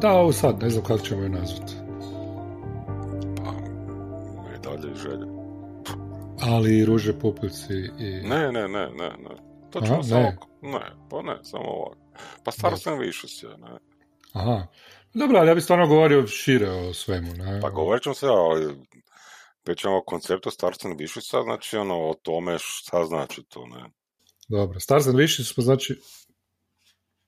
Da, 0.00 0.12
ovo 0.12 0.32
sad, 0.32 0.62
ne 0.62 0.70
znam 0.70 0.84
kako 0.84 0.98
ćemo 0.98 1.22
je 1.22 1.28
nazvati. 1.28 1.72
Pa, 4.64 4.88
i 4.88 4.94
želje. 4.94 5.26
Ali 6.40 6.78
i 6.78 6.84
ruže 6.84 7.18
pupici 7.18 7.74
i... 7.98 8.28
Ne, 8.28 8.52
ne, 8.52 8.68
ne, 8.68 8.90
ne, 8.90 9.08
ne. 9.18 9.36
To 9.70 9.78
Aha, 9.78 9.86
ćemo 9.86 10.02
samo... 10.02 10.20
ne. 10.20 10.38
Ne, 10.62 10.92
pa 11.10 11.22
ne, 11.22 11.38
samo 11.42 11.64
ovako. 11.64 11.96
Pa 12.44 12.50
Stars 12.50 12.86
and 12.86 13.00
Vicious 13.00 13.42
je, 13.42 13.48
ne. 13.48 13.78
Aha. 14.32 14.66
Dobro, 15.14 15.38
ali 15.38 15.48
ja 15.48 15.54
bih 15.54 15.64
stvarno 15.64 15.86
govorio 15.86 16.26
šire 16.26 16.70
o 16.70 16.94
svemu, 16.94 17.32
ne? 17.34 17.60
Pa 17.62 17.70
govorit 17.70 18.02
ćemo 18.02 18.14
se, 18.14 18.26
ali 18.26 18.74
pričamo 19.62 19.96
o 19.96 20.04
konceptu 20.06 20.50
Stars 20.50 20.84
and 20.84 21.00
Viciosa, 21.00 21.42
znači 21.42 21.76
ono, 21.76 21.94
o 21.94 22.14
tome 22.22 22.56
šta 22.58 23.04
znači 23.04 23.42
to, 23.48 23.66
ne. 23.66 23.90
Dobro, 24.48 24.80
Stars 24.80 25.06
and 25.06 25.16
Wishes 25.16 25.52
smo 25.52 25.62
znači 25.62 26.00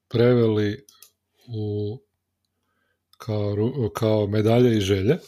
preveli 0.09 0.87
u 1.49 1.99
kao, 3.25 3.55
kao 3.95 4.27
medalje 4.27 4.77
i 4.77 4.81
želje. 4.81 5.19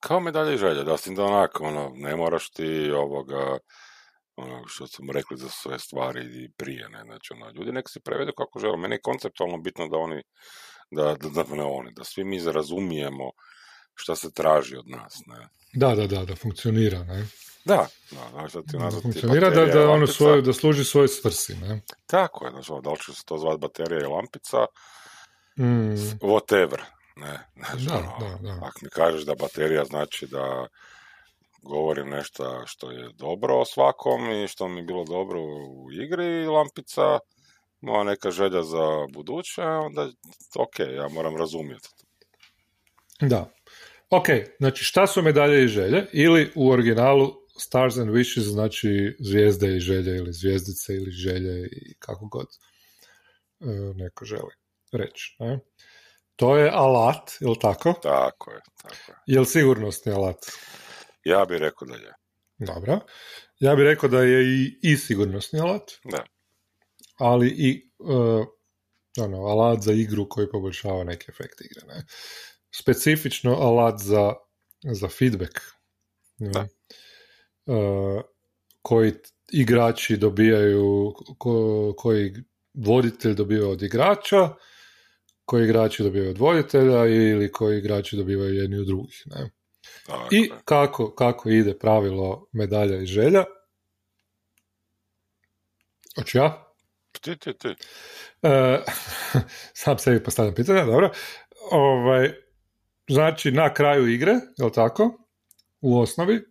Kao 0.00 0.20
medalje 0.20 0.54
i 0.54 0.58
želje, 0.58 0.84
da, 0.84 0.96
s 0.96 1.02
tim 1.02 1.14
da 1.14 1.24
onako, 1.24 1.64
ono, 1.64 1.92
ne 1.94 2.16
moraš 2.16 2.50
ti 2.50 2.90
ovoga, 2.90 3.58
ono, 4.36 4.62
što 4.66 4.86
smo 4.86 5.12
rekli 5.12 5.36
za 5.36 5.48
sve 5.48 5.78
stvari 5.78 6.20
i 6.20 6.50
prije, 6.56 6.88
ne, 6.88 7.02
znači, 7.04 7.32
ono, 7.32 7.50
ljudi 7.50 7.72
nek 7.72 7.88
se 7.88 8.00
prevedu 8.00 8.32
kako 8.36 8.58
žele, 8.58 8.76
meni 8.76 8.94
je 8.94 9.00
konceptualno 9.02 9.58
bitno 9.58 9.88
da 9.88 9.96
oni, 9.96 10.22
da, 10.90 11.16
da, 11.20 11.42
da 11.42 11.54
ne 11.54 11.64
oni, 11.64 11.92
da 11.96 12.04
svi 12.04 12.24
mi 12.24 12.52
razumijemo 12.52 13.30
šta 13.94 14.16
se 14.16 14.32
traži 14.32 14.76
od 14.76 14.88
nas, 14.88 15.22
ne. 15.26 15.48
Da, 15.72 15.94
da, 15.94 16.06
da, 16.06 16.24
da 16.24 16.36
funkcionira, 16.36 17.04
ne? 17.04 17.26
Da, 17.64 17.86
da, 18.10 18.28
znaš 18.30 18.52
da 18.52 18.62
ti 18.62 18.72
Da 18.72 18.78
nazvati 18.78 19.02
funkcionira, 19.02 19.50
da, 19.50 19.66
da, 19.66 19.90
ono 19.90 20.06
svoju, 20.06 20.42
da 20.42 20.52
služi 20.52 20.84
svojoj 20.84 21.08
svrsi, 21.08 21.54
ne? 21.54 21.80
Tako 22.06 22.44
je, 22.44 22.50
znači, 22.50 22.72
da 22.84 22.90
li 22.90 22.98
će 23.06 23.12
se 23.12 23.24
to 23.24 23.38
zvati 23.38 23.60
baterija 23.60 24.00
i 24.00 24.12
lampica, 24.12 24.66
Mm, 25.58 25.94
whatever, 26.20 26.80
ne, 27.16 27.38
znači, 27.56 27.84
Da, 27.86 27.94
ono, 27.94 28.16
da, 28.20 28.38
da. 28.42 28.58
ako 28.62 28.78
mi 28.82 28.88
kažeš 28.90 29.22
da 29.22 29.34
baterija 29.34 29.84
znači 29.84 30.26
da 30.26 30.66
govorim 31.62 32.08
nešto 32.08 32.62
što 32.66 32.90
je 32.90 33.10
dobro 33.14 33.60
o 33.60 33.64
svakom 33.64 34.30
i 34.30 34.48
što 34.48 34.68
mi 34.68 34.80
je 34.80 34.84
bilo 34.84 35.04
dobro 35.04 35.40
u 35.42 35.92
igri, 35.92 36.46
lampica, 36.46 37.18
moja 37.80 38.04
neka 38.04 38.30
želja 38.30 38.62
za 38.62 39.06
buduće, 39.12 39.62
onda 39.62 40.10
ok, 40.58 40.78
ja 40.78 41.08
moram 41.08 41.36
razumjeti. 41.36 41.88
da. 43.20 43.52
Ok, 44.10 44.26
znači 44.58 44.84
šta 44.84 45.06
su 45.06 45.22
medalje 45.22 45.64
i 45.64 45.68
želje? 45.68 46.06
Ili 46.12 46.52
u 46.54 46.70
originalu 46.70 47.32
Stars 47.58 47.96
and 47.96 48.10
Wishes 48.10 48.40
znači 48.40 49.16
zvijezde 49.18 49.76
i 49.76 49.80
želje 49.80 50.16
ili 50.16 50.32
zvijezdice 50.32 50.94
ili 50.94 51.10
želje 51.10 51.68
i 51.72 51.94
kako 51.98 52.26
god 52.26 52.46
e, 53.60 53.64
neko 53.94 54.24
želi 54.24 54.65
reći. 54.92 55.36
Ne? 55.38 55.58
To 56.36 56.56
je 56.56 56.70
alat, 56.70 57.30
je 57.40 57.48
li 57.48 57.58
tako? 57.60 57.92
Tako 58.02 58.50
je, 58.50 58.60
tako 58.82 59.12
je. 59.12 59.16
Je 59.26 59.40
li 59.40 59.46
sigurnosni 59.46 60.12
alat? 60.12 60.46
Ja 61.24 61.44
bih 61.44 61.58
rekao 61.58 61.88
da 61.88 61.94
je. 61.94 62.12
Dobro. 62.58 63.00
Ja 63.60 63.74
bih 63.76 63.84
rekao 63.84 64.08
da 64.08 64.22
je 64.22 64.44
i, 64.44 64.78
i 64.82 64.96
sigurnosni 64.96 65.60
alat, 65.60 65.92
Da, 66.04 66.24
ali 67.18 67.48
i 67.48 67.90
e, 68.00 68.44
ono, 69.22 69.36
alat 69.46 69.82
za 69.82 69.92
igru 69.92 70.28
koji 70.28 70.50
poboljšava 70.50 71.04
neke 71.04 71.26
efekte 71.28 71.64
igre. 71.64 71.94
Ne? 71.94 72.04
Specifično 72.70 73.54
alat 73.54 74.00
za, 74.00 74.32
za 74.82 75.08
feedback. 75.08 75.60
ne? 76.38 76.50
Da. 76.50 76.66
E, 77.66 78.22
koji 78.82 79.12
igrači 79.52 80.16
dobijaju, 80.16 81.14
ko, 81.38 81.94
koji 81.96 82.32
voditelj 82.74 83.34
dobiva 83.34 83.68
od 83.68 83.82
igrača, 83.82 84.54
koji 85.46 85.64
igrači 85.64 86.02
dobivaju 86.02 86.30
od 86.30 86.38
voditelja 86.38 87.06
ili 87.06 87.52
koji 87.52 87.78
igrači 87.78 88.16
dobivaju 88.16 88.54
jedni 88.54 88.78
od 88.78 88.86
drugih. 88.86 89.22
Ne? 89.26 89.50
I 90.30 90.50
kako, 90.64 91.14
kako 91.14 91.50
ide 91.50 91.78
pravilo 91.78 92.48
medalja 92.52 93.02
i 93.02 93.06
želja? 93.06 93.44
Hoću 96.18 96.38
ja? 96.38 96.72
Ti, 97.20 97.36
ti, 97.36 97.58
ti. 97.58 97.68
E, 98.42 98.78
sam 99.82 99.98
sebi 99.98 100.22
postavljam 100.22 100.54
pitanje, 100.54 100.84
dobro. 100.84 101.10
Ovaj, 101.70 102.32
znači, 103.08 103.50
na 103.50 103.74
kraju 103.74 104.08
igre, 104.08 104.32
je 104.58 104.64
li 104.64 104.72
tako? 104.72 105.26
U 105.80 106.00
osnovi, 106.00 106.34
e, 106.36 106.42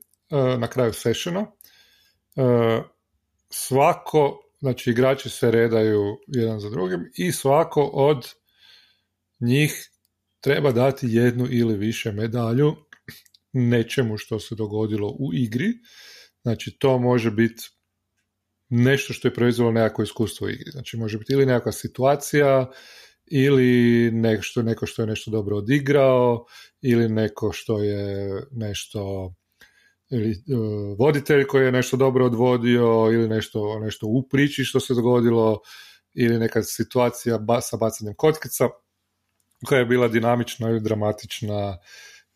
na 0.58 0.68
kraju 0.68 0.94
sessiona, 0.94 1.42
e, 1.42 2.82
svako, 3.50 4.40
znači 4.60 4.90
igrači 4.90 5.30
se 5.30 5.52
redaju 5.52 6.18
jedan 6.28 6.60
za 6.60 6.70
drugim 6.70 7.12
i 7.18 7.32
svako 7.32 7.84
od 7.94 8.34
njih 9.40 9.90
treba 10.41 10.72
dati 10.72 11.07
jednu 11.09 11.47
ili 11.51 11.78
više 11.78 12.12
medalju 12.12 12.75
nečemu 13.53 14.18
što 14.18 14.40
se 14.40 14.56
dogodilo 14.56 15.16
u 15.19 15.34
igri. 15.34 15.73
Znači, 16.41 16.78
to 16.79 17.00
može 17.00 17.31
biti 17.31 17.63
nešto 18.69 19.13
što 19.13 19.28
je 19.28 19.34
proizvelo 19.34 19.72
nekako 19.72 20.03
iskustvo 20.03 20.46
u 20.46 20.50
igri. 20.50 20.72
Znači, 20.72 20.97
može 20.97 21.18
biti 21.18 21.34
ili 21.34 21.46
nekakva 21.46 21.72
situacija, 21.72 22.72
ili 23.25 24.12
nešto, 24.12 24.62
neko 24.62 24.85
što 24.85 25.01
je 25.01 25.07
nešto 25.07 25.31
dobro 25.31 25.57
odigrao, 25.57 26.46
ili 26.81 27.09
neko 27.09 27.52
što 27.52 27.84
je 27.84 28.29
nešto 28.52 29.34
ili 30.12 30.29
uh, 30.29 31.00
voditelj 31.00 31.47
koji 31.47 31.66
je 31.66 31.72
nešto 31.72 31.97
dobro 31.97 32.25
odvodio, 32.25 33.09
ili 33.13 33.28
nešto, 33.28 33.79
nešto 33.79 34.07
u 34.07 34.28
priči 34.29 34.63
što 34.63 34.79
se 34.79 34.94
dogodilo, 34.94 35.59
ili 36.13 36.40
neka 36.40 36.63
situacija 36.63 37.38
ba, 37.38 37.62
sa 37.62 37.78
bacanjem 37.78 38.16
kockica 38.17 38.69
koja 39.66 39.80
je 39.80 39.86
bila 39.86 40.08
dinamična 40.08 40.70
ili 40.70 40.80
dramatična, 40.80 41.78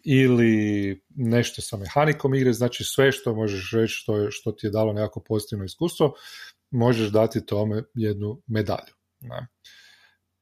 ili 0.03 1.01
nešto 1.09 1.61
sa 1.61 1.77
mehanikom 1.77 2.33
igre, 2.33 2.53
znači 2.53 2.83
sve 2.83 3.11
što 3.11 3.35
možeš 3.35 3.71
reći 3.73 3.93
što, 3.93 4.17
je, 4.17 4.31
što 4.31 4.51
ti 4.51 4.67
je 4.67 4.71
dalo 4.71 4.93
nekako 4.93 5.23
pozitivno 5.23 5.65
iskustvo, 5.65 6.13
možeš 6.71 7.09
dati 7.09 7.45
tome 7.45 7.83
jednu 7.93 8.41
medalju. 8.47 8.93
Ne? 9.19 9.47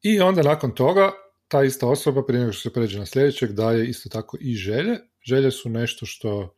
I 0.01 0.19
onda 0.19 0.43
nakon 0.43 0.75
toga 0.75 1.11
ta 1.47 1.63
ista 1.63 1.87
osoba 1.87 2.25
prije 2.25 2.39
nego 2.39 2.53
što 2.53 2.69
se 2.69 2.73
pređe 2.73 2.99
na 2.99 3.05
sljedećeg 3.05 3.51
daje 3.51 3.89
isto 3.89 4.09
tako 4.09 4.37
i 4.41 4.55
želje. 4.55 4.97
Želje 5.25 5.51
su 5.51 5.69
nešto 5.69 6.05
što, 6.05 6.55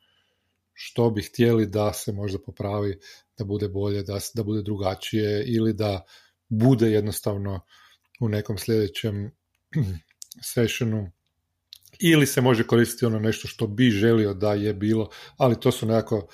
što 0.73 1.09
bi 1.09 1.21
htjeli 1.21 1.65
da 1.65 1.93
se 1.93 2.11
možda 2.11 2.39
popravi, 2.45 2.99
da 3.37 3.43
bude 3.43 3.67
bolje, 3.69 4.03
da, 4.03 4.19
da 4.33 4.43
bude 4.43 4.61
drugačije 4.61 5.43
ili 5.47 5.73
da 5.73 6.05
bude 6.49 6.91
jednostavno 6.91 7.61
u 8.19 8.29
nekom 8.29 8.57
sljedećem 8.57 9.31
sessionu 10.41 11.11
ili 11.99 12.25
se 12.25 12.41
može 12.41 12.67
koristiti 12.67 13.05
ono 13.05 13.19
nešto 13.19 13.47
što 13.47 13.67
bi 13.67 13.89
želio 13.89 14.33
da 14.33 14.53
je 14.53 14.73
bilo, 14.73 15.09
ali 15.37 15.59
to 15.59 15.71
su 15.71 15.85
nekako 15.85 16.27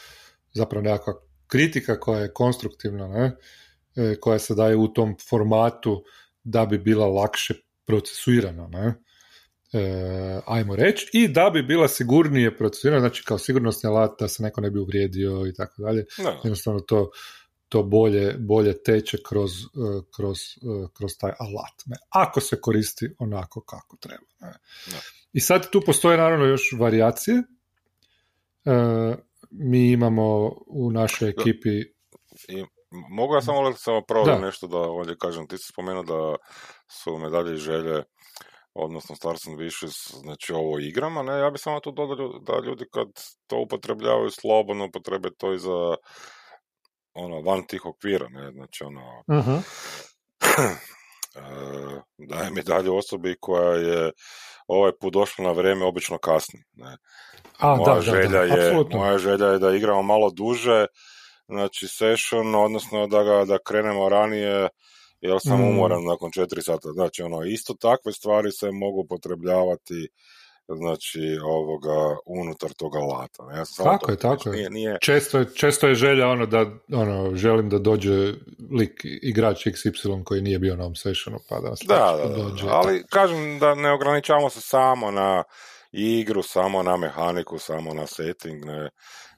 zapravo 0.53 0.83
nekakva 0.83 1.13
kritika 1.47 1.99
koja 1.99 2.19
je 2.19 2.33
konstruktivna, 2.33 3.07
ne? 3.07 3.35
E, 3.95 4.15
koja 4.19 4.39
se 4.39 4.55
daje 4.55 4.75
u 4.75 4.87
tom 4.87 5.15
formatu 5.29 6.03
da 6.43 6.65
bi 6.65 6.77
bila 6.77 7.07
lakše 7.07 7.53
procesuirana, 7.85 8.67
ne? 8.67 8.93
E, 9.73 10.41
ajmo 10.45 10.75
reći, 10.75 11.09
i 11.13 11.27
da 11.27 11.49
bi 11.53 11.63
bila 11.63 11.87
sigurnije 11.87 12.57
procesuirana, 12.57 12.99
znači 12.99 13.23
kao 13.23 13.37
sigurnosni 13.37 13.87
alat 13.87 14.11
da 14.19 14.27
se 14.27 14.43
neko 14.43 14.61
ne 14.61 14.71
bi 14.71 14.79
uvrijedio 14.79 15.47
i 15.47 15.53
tako 15.53 15.81
dalje. 15.81 16.05
Da. 16.17 16.39
Jednostavno 16.43 16.79
to, 16.79 17.09
to 17.69 17.83
bolje, 17.83 18.35
bolje 18.39 18.83
teče 18.83 19.17
kroz, 19.29 19.51
e, 19.51 20.01
kroz, 20.15 20.37
e, 20.39 20.87
kroz 20.93 21.17
taj 21.17 21.31
alat. 21.39 21.85
Ne? 21.85 21.95
Ako 22.09 22.41
se 22.41 22.61
koristi 22.61 23.09
onako 23.19 23.61
kako 23.61 23.97
treba. 23.97 24.25
Ne? 24.39 24.53
I 25.33 25.39
sad 25.39 25.69
tu 25.71 25.81
postoje 25.85 26.17
naravno 26.17 26.45
još 26.45 26.71
varijacije. 26.79 27.43
E, 28.65 29.15
mi 29.51 29.91
imamo 29.91 30.55
u 30.67 30.91
našoj 30.91 31.29
ekipi 31.29 31.95
I 32.47 32.65
mogu 33.09 33.35
ja 33.35 33.41
samo, 33.41 33.73
samo 33.73 34.01
Da. 34.25 34.39
nešto 34.39 34.67
da 34.67 34.77
ovdje 34.77 35.15
kažem, 35.19 35.47
ti 35.47 35.57
si 35.57 35.67
spomenuo 35.71 36.03
da 36.03 36.35
su 36.87 37.17
medalje 37.17 37.53
i 37.53 37.57
želje 37.57 38.03
odnosno 38.73 39.15
Stars 39.15 39.47
and 39.47 39.59
Wishes, 39.59 40.19
znači 40.21 40.53
ovo 40.53 40.79
igrama, 40.79 41.23
ne, 41.23 41.39
ja 41.39 41.49
bih 41.49 41.61
samo 41.61 41.79
tu 41.79 41.91
dodao 41.91 42.39
da 42.39 42.65
ljudi 42.65 42.85
kad 42.93 43.07
to 43.47 43.57
upotrebljavaju 43.57 44.29
slobodno, 44.29 44.85
upotrebe 44.85 45.29
to 45.37 45.53
i 45.53 45.59
za 45.59 45.95
ono, 47.15 47.41
van 47.41 47.67
tih 47.67 47.85
okvira, 47.85 48.29
ne, 48.29 48.51
znači 48.51 48.83
ono, 48.83 49.23
uh 49.27 49.47
e, 51.35 51.41
daje 52.17 52.51
medalju 52.51 52.95
osobi 52.95 53.35
koja 53.41 53.73
je 53.75 54.11
ovaj 54.67 54.91
put 55.01 55.13
došla 55.13 55.45
na 55.45 55.51
vrijeme, 55.51 55.85
obično 55.85 56.17
kasni, 56.17 56.59
ne. 56.73 56.97
A, 57.57 57.75
moja 57.75 57.93
da, 57.93 57.95
da, 57.95 58.01
želja 58.01 58.29
da, 58.29 58.41
je, 58.41 58.67
apsolutno. 58.67 58.97
moja 58.99 59.17
želja 59.17 59.47
je 59.47 59.59
da 59.59 59.75
igramo 59.75 60.01
malo 60.01 60.29
duže, 60.29 60.85
znači 61.47 61.87
session, 61.87 62.55
odnosno 62.55 63.07
da 63.07 63.23
ga 63.23 63.45
da 63.45 63.57
krenemo 63.67 64.09
ranije, 64.09 64.67
jer 65.21 65.37
sam 65.39 65.59
Mm. 65.59 65.69
umoran 65.69 66.03
nakon 66.03 66.31
četiri 66.31 66.61
sata. 66.61 66.89
Znači, 66.93 67.21
ono, 67.23 67.43
isto 67.43 67.73
takve 67.73 68.11
stvari 68.11 68.51
se 68.51 68.71
mogu 68.71 69.01
upotrebljavati 69.01 70.07
znači 70.67 71.39
ovoga 71.43 72.17
unutar 72.25 72.73
toga 72.73 72.99
lata. 72.99 73.43
Ja 73.57 73.65
sam 73.65 73.85
tako 73.85 74.11
je, 74.11 74.17
tako 74.17 74.49
je. 74.49 74.69
Nije, 74.69 74.97
Često, 75.01 75.39
je. 75.39 75.45
često 75.55 75.87
je 75.87 75.95
želja 75.95 76.27
ono 76.27 76.45
da 76.45 76.65
ono, 76.93 77.35
želim 77.35 77.69
da 77.69 77.79
dođe 77.79 78.33
lik 78.79 79.01
igrač 79.03 79.65
XY 79.67 80.23
koji 80.23 80.41
nije 80.41 80.59
bio 80.59 80.75
na 80.75 80.83
ovom 80.83 80.95
sessionu, 80.95 81.39
pa 81.49 81.59
da, 81.59 81.73
da, 81.87 82.17
da, 82.17 82.43
dođe. 82.43 82.65
Ali 82.69 83.03
kažem 83.09 83.59
da 83.59 83.75
ne 83.75 83.91
ograničavamo 83.91 84.49
se 84.49 84.61
samo 84.61 85.11
na 85.11 85.43
igru, 85.91 86.43
samo 86.43 86.83
na 86.83 86.97
mehaniku, 86.97 87.57
samo 87.59 87.93
na 87.93 88.07
setting, 88.07 88.65
ne, 88.65 88.89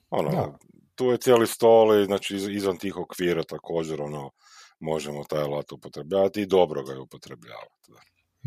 ono, 0.10 0.58
tu 0.96 1.06
je 1.06 1.18
cijeli 1.18 1.48
stol 1.48 2.02
i 2.02 2.06
znači 2.06 2.36
izvan 2.36 2.78
tih 2.78 2.98
okvira 2.98 3.44
također 3.44 4.02
ono 4.02 4.32
možemo 4.80 5.24
taj 5.24 5.42
alat 5.42 5.72
upotrebljavati 5.72 6.42
i 6.42 6.46
dobro 6.46 6.84
ga 6.84 6.94
je 6.94 7.00
upotrebljavati. 7.00 7.92
Da. 7.92 8.02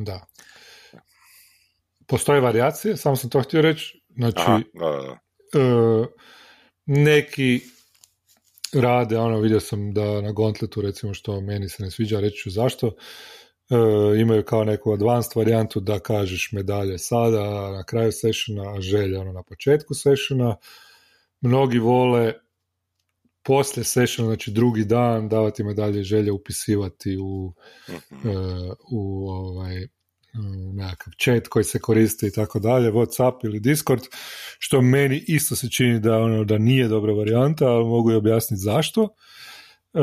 da. 0.04 0.26
Postoje 2.10 2.40
varijacije, 2.40 2.96
samo 2.96 3.16
sam 3.16 3.30
to 3.30 3.42
htio 3.42 3.62
reći. 3.62 4.00
Znači, 4.08 4.36
da, 4.36 4.60
da. 4.74 5.18
E, 5.60 6.06
neki 6.86 7.60
rade, 8.72 9.18
ono, 9.18 9.40
vidio 9.40 9.60
sam 9.60 9.92
da 9.94 10.20
na 10.20 10.32
Gauntletu, 10.32 10.80
recimo, 10.80 11.14
što 11.14 11.40
meni 11.40 11.68
se 11.68 11.82
ne 11.82 11.90
sviđa, 11.90 12.20
reći 12.20 12.36
ću 12.36 12.50
zašto, 12.50 12.86
e, 12.86 12.94
imaju 14.20 14.44
kao 14.44 14.64
neku 14.64 14.92
advanced 14.92 15.32
varijantu 15.36 15.80
da 15.80 15.98
kažeš 15.98 16.52
medalje 16.52 16.98
sada, 16.98 17.70
na 17.70 17.84
kraju 17.84 18.12
sessiona, 18.12 18.74
a 18.74 18.80
želje 18.80 19.18
ono 19.18 19.32
na 19.32 19.42
početku 19.42 19.94
sessiona. 19.94 20.56
Mnogi 21.40 21.78
vole 21.78 22.32
poslije 23.42 23.84
sessiona, 23.84 24.28
znači 24.28 24.50
drugi 24.50 24.84
dan, 24.84 25.28
davati 25.28 25.64
medalje 25.64 26.02
želje 26.02 26.32
upisivati 26.32 27.16
u, 27.18 27.52
mhm. 27.88 28.28
e, 28.28 28.32
u 28.90 29.28
ovaj, 29.28 29.86
nekakav 30.74 31.12
chat 31.22 31.48
koji 31.48 31.64
se 31.64 31.78
koristi 31.78 32.26
i 32.26 32.32
tako 32.32 32.58
dalje, 32.58 32.92
Whatsapp 32.92 33.38
ili 33.44 33.60
Discord, 33.60 34.02
što 34.58 34.80
meni 34.80 35.24
isto 35.26 35.56
se 35.56 35.70
čini 35.70 36.00
da 36.00 36.18
ono 36.18 36.44
da 36.44 36.58
nije 36.58 36.88
dobra 36.88 37.12
varijanta, 37.12 37.66
ali 37.66 37.84
mogu 37.84 38.12
i 38.12 38.14
objasniti 38.14 38.60
zašto. 38.60 39.08
E, 39.94 40.00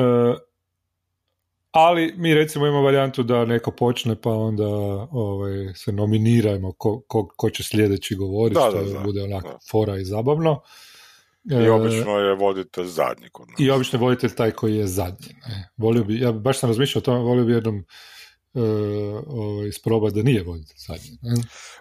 ali 1.71 2.13
mi 2.17 2.33
recimo 2.33 2.67
imamo 2.67 2.83
varijantu 2.83 3.23
da 3.23 3.45
neko 3.45 3.71
počne 3.71 4.21
pa 4.21 4.29
onda 4.29 4.67
ovaj, 5.11 5.73
se 5.75 5.91
nominirajmo 5.91 6.71
ko, 6.71 7.01
ko, 7.07 7.27
ko 7.37 7.49
će 7.49 7.63
sljedeći 7.63 8.15
govoriti, 8.15 8.59
što 8.59 8.83
da, 8.83 8.99
bude 8.99 9.23
onako 9.23 9.59
fora 9.71 9.97
i 9.97 10.05
zabavno. 10.05 10.61
I 11.51 11.53
e, 11.53 11.71
obično 11.71 12.19
je 12.19 12.35
voditelj 12.35 12.85
zadnji 12.85 13.29
kod 13.31 13.47
nas. 13.47 13.59
I 13.59 13.69
obično 13.69 13.99
je 13.99 14.01
voditelj 14.01 14.35
taj 14.35 14.51
koji 14.51 14.75
je 14.75 14.87
zadnji. 14.87 15.35
Ne. 15.47 15.69
Volio 15.77 16.03
bi, 16.03 16.19
ja 16.19 16.31
baš 16.31 16.59
sam 16.59 16.69
razmišljao 16.69 16.99
o 16.99 17.05
tome, 17.05 17.19
volio 17.19 17.45
bi 17.45 17.53
jednom 17.53 17.77
uh, 17.77 17.83
ovaj, 19.27 19.67
isprobati 19.67 20.15
da 20.15 20.23
nije 20.23 20.43
voditelj 20.43 20.77
zadnji. 20.87 21.17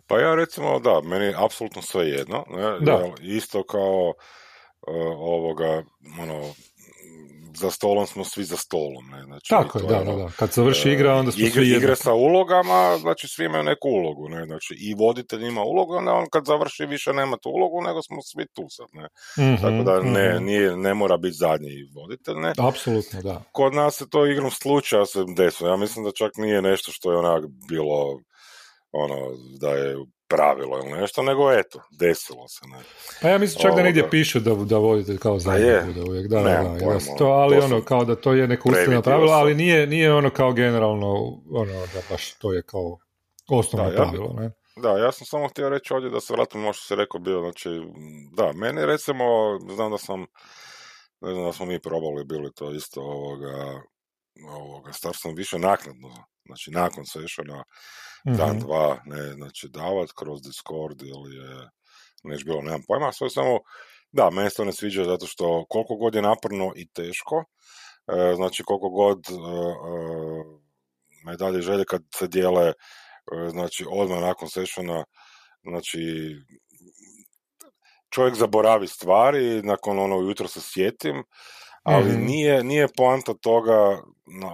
Pa 0.07 0.19
ja 0.21 0.35
recimo, 0.35 0.81
da, 0.81 1.01
meni 1.05 1.35
apsolutno 1.37 1.83
sve 1.83 2.09
jedno. 2.09 2.45
Ne, 2.51 2.81
da. 2.81 3.11
Isto 3.21 3.63
kao 3.63 4.09
uh, 4.09 4.15
ovoga, 5.19 5.85
ono, 6.21 6.55
za 7.59 7.71
stolom 7.71 8.07
smo 8.07 8.25
svi 8.25 8.45
za 8.45 8.57
stolom. 8.57 9.11
Ne? 9.11 9.23
Znači, 9.25 9.49
Tako 9.49 9.79
je, 9.79 9.85
da, 9.87 10.01
ono, 10.01 10.17
da, 10.17 10.23
da. 10.23 10.31
Kad 10.37 10.53
završi 10.53 10.91
igra, 10.91 11.15
onda 11.15 11.33
smo 11.33 11.47
igre, 11.47 11.65
svi 11.65 11.77
Igre 11.77 11.97
sa 11.97 12.13
ulogama, 12.13 12.99
znači 13.01 13.29
svi 13.29 13.45
imaju 13.45 13.65
neku 13.65 13.89
ulogu. 13.89 14.29
Ne? 14.29 14.45
Znači, 14.47 14.75
I 14.79 14.95
voditelj 14.95 15.47
ima 15.47 15.63
ulogu, 15.63 15.95
onda 15.95 16.13
on 16.13 16.27
kad 16.33 16.45
završi 16.47 16.87
više 16.87 17.13
nema 17.13 17.37
tu 17.37 17.51
ulogu, 17.51 17.83
nego 17.83 18.03
smo 18.03 18.17
svi 18.23 18.47
tu 18.55 18.67
sad. 18.69 18.87
Ne? 18.93 19.09
mm 19.45 19.57
Tako 19.63 19.83
da 19.85 20.01
ne, 20.01 20.35
mhm. 20.35 20.45
nije, 20.45 20.77
ne 20.77 20.95
mora 20.95 21.17
biti 21.17 21.37
zadnji 21.37 21.71
voditelj. 21.95 22.37
Ne? 22.37 22.53
Apsolutno, 22.59 23.23
da. 23.23 23.43
Kod 23.53 23.75
nas 23.75 23.97
se 23.97 24.09
to 24.09 24.27
igrom 24.27 24.51
slučaja 24.51 25.07
se 25.07 25.25
desilo. 25.37 25.71
Ja 25.71 25.77
mislim 25.77 26.05
da 26.05 26.11
čak 26.13 26.33
nije 26.37 26.63
nešto 26.63 26.93
što 26.93 27.13
je 27.13 27.19
onak 27.19 27.45
bilo 27.69 28.21
ono, 28.93 29.17
da 29.61 29.71
je 29.71 29.97
pravilo 30.29 30.79
ili 30.79 31.01
nešto, 31.01 31.23
nego 31.23 31.53
eto, 31.53 31.81
desilo 31.99 32.49
se. 32.49 32.67
Ne. 32.67 32.83
Pa 33.23 33.29
ja 33.29 33.39
mislim 33.39 33.63
čak 33.63 33.75
da 33.77 33.83
negdje 33.83 34.11
piše 34.11 34.41
da, 34.41 34.55
da 34.55 34.79
voditelj 34.79 35.19
kao 35.19 35.39
zadnji 35.39 35.73
bude 35.87 36.03
uvijek. 36.03 36.27
Da, 36.27 36.41
da, 36.41 36.63
da, 36.63 37.17
to, 37.19 37.27
ali 37.27 37.59
ono, 37.59 37.85
kao 37.85 38.05
da 38.05 38.17
to 38.17 38.33
je 38.33 38.49
neko 38.49 38.69
ustavno 38.69 39.03
pravilo, 39.03 39.33
ali 39.33 39.55
nije, 39.55 39.87
nije 39.87 40.13
ono 40.13 40.31
kao 40.31 40.53
generalno, 40.53 41.15
ono, 41.51 41.73
da 41.73 42.01
baš 42.11 42.35
to 42.35 42.53
je 42.53 42.63
kao 42.63 42.99
osnovno 43.49 43.91
da, 43.91 43.97
pravilo, 43.97 44.33
ne? 44.33 44.51
Da, 44.83 44.99
ja 44.99 45.13
sam 45.13 45.27
samo 45.27 45.49
htio 45.49 45.69
reći 45.69 45.95
ovdje 45.95 46.11
da 46.11 46.21
se 46.21 46.33
vratim 46.33 46.61
možda 46.61 46.81
se 46.81 46.97
rekao 46.97 47.21
bio, 47.21 47.41
znači, 47.41 47.69
da, 48.37 48.53
meni 48.53 48.87
recimo, 48.87 49.25
znam 49.75 49.91
da 49.91 49.99
sam, 49.99 50.21
ne 51.21 51.33
znam 51.33 51.45
da 51.45 51.53
smo 51.53 51.67
mi 51.67 51.81
probali 51.81 52.25
bili 52.25 52.51
to 52.55 52.73
isto 52.73 53.01
ovoga, 53.01 53.81
ovoga, 54.51 54.93
star 54.93 55.13
sam 55.17 55.35
više 55.35 55.59
naknadno, 55.59 56.09
znači 56.47 56.71
nakon 56.71 57.05
sessiona, 58.27 58.37
dan, 58.37 58.57
mhm. 58.57 58.59
dva, 58.59 58.99
ne, 59.05 59.33
znači 59.33 59.69
davat 59.69 60.11
kroz 60.17 60.43
Discord 60.43 61.03
ili 61.03 61.37
je 61.37 61.69
neć 62.25 62.45
bilo, 62.45 62.63
nemam 62.63 62.83
pojma, 62.89 63.13
sve 63.13 63.31
samo, 63.31 63.59
da, 64.13 64.31
meni 64.31 64.51
se 64.51 64.57
to 64.57 64.65
ne 64.65 64.73
sviđa 64.73 65.05
zato 65.05 65.27
što 65.27 65.65
koliko 65.69 65.97
god 65.97 66.15
je 66.15 66.23
naporno 66.23 66.73
i 66.77 66.89
teško, 66.89 67.45
e, 68.07 68.35
znači 68.35 68.63
koliko 68.63 68.89
god 68.89 69.19
e, 69.29 69.33
e, 69.33 69.39
medalje 71.25 71.63
želje 71.63 71.85
kad 71.85 72.03
se 72.15 72.27
dijele, 72.27 72.73
znači 73.51 73.85
odmah 73.91 74.21
nakon 74.21 74.49
sessiona, 74.49 75.05
znači 75.63 76.01
čovjek 78.11 78.35
zaboravi 78.35 78.87
stvari, 78.87 79.63
nakon 79.63 79.99
ono 79.99 80.17
jutro 80.17 80.49
se 80.49 80.61
sjetim, 80.63 81.25
ali 81.87 82.13
mm 82.13 82.27
nije, 82.27 82.65
nije 82.65 82.89
poanta 82.97 83.35
toga, 83.35 83.99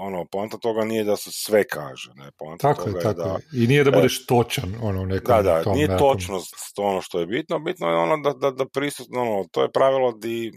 ono, 0.00 0.25
poanta 0.25 0.56
toga 0.56 0.84
nije 0.84 1.05
da 1.05 1.17
se 1.17 1.31
sve 1.32 1.64
kaže, 1.64 2.11
ne, 2.14 2.31
poanta 2.38 2.69
tako 2.69 2.84
toga 2.84 2.99
je, 2.99 3.02
tako 3.02 3.23
da, 3.23 3.38
I 3.52 3.67
nije 3.67 3.84
da 3.84 3.90
e, 3.90 3.93
budeš 3.93 4.26
točan, 4.26 4.75
ono, 4.82 5.05
nekom 5.05 5.37
Da, 5.37 5.43
da, 5.43 5.62
tom 5.62 5.75
nije 5.75 5.88
nekom... 5.88 6.08
točnost 6.08 6.55
ono 6.76 7.00
što 7.00 7.20
je 7.20 7.26
bitno, 7.26 7.58
bitno 7.58 7.88
je 7.88 7.96
ono 7.96 8.17
da, 8.17 8.32
da, 8.32 8.50
da 8.50 8.67
prisutno, 8.67 9.23
ono, 9.23 9.44
to 9.52 9.62
je 9.62 9.73
pravilo 9.73 10.12
di, 10.12 10.52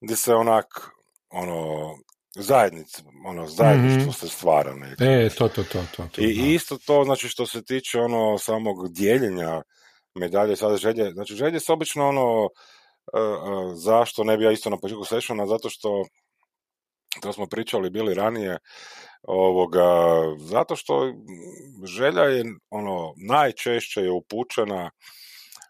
di 0.00 0.16
se 0.16 0.34
onak, 0.34 0.66
ono, 1.30 1.90
zajednica, 2.36 3.02
ono, 3.26 3.46
zajedništvo 3.46 4.10
mm 4.10 4.12
se 4.12 4.28
stvara 4.28 4.74
nekako. 4.74 5.04
E, 5.04 5.28
to, 5.38 5.48
to, 5.48 5.64
to, 5.64 5.78
to, 5.96 6.08
to 6.12 6.20
I 6.20 6.54
isto 6.54 6.78
to, 6.86 7.04
znači, 7.04 7.28
što 7.28 7.46
se 7.46 7.64
tiče, 7.64 7.98
ono, 7.98 8.38
samog 8.38 8.92
dijeljenja 8.92 9.62
medalje, 10.14 10.56
sada 10.56 10.76
želje, 10.76 11.10
znači, 11.12 11.34
želje 11.34 11.60
se 11.60 11.72
obično, 11.72 12.08
ono, 12.08 12.48
zašto 13.74 14.24
ne 14.24 14.36
bi 14.36 14.44
ja 14.44 14.52
isto 14.52 14.70
na 14.70 14.76
početku 14.76 15.04
sessiona, 15.04 15.46
zato 15.46 15.70
što 15.70 16.04
to 17.20 17.32
smo 17.32 17.46
pričali 17.46 17.90
bili 17.90 18.14
ranije, 18.14 18.58
ovoga, 19.22 19.86
zato 20.38 20.76
što 20.76 21.12
želja 21.84 22.22
je 22.22 22.44
ono 22.70 23.14
najčešće 23.28 24.00
je 24.00 24.10
upućena 24.10 24.90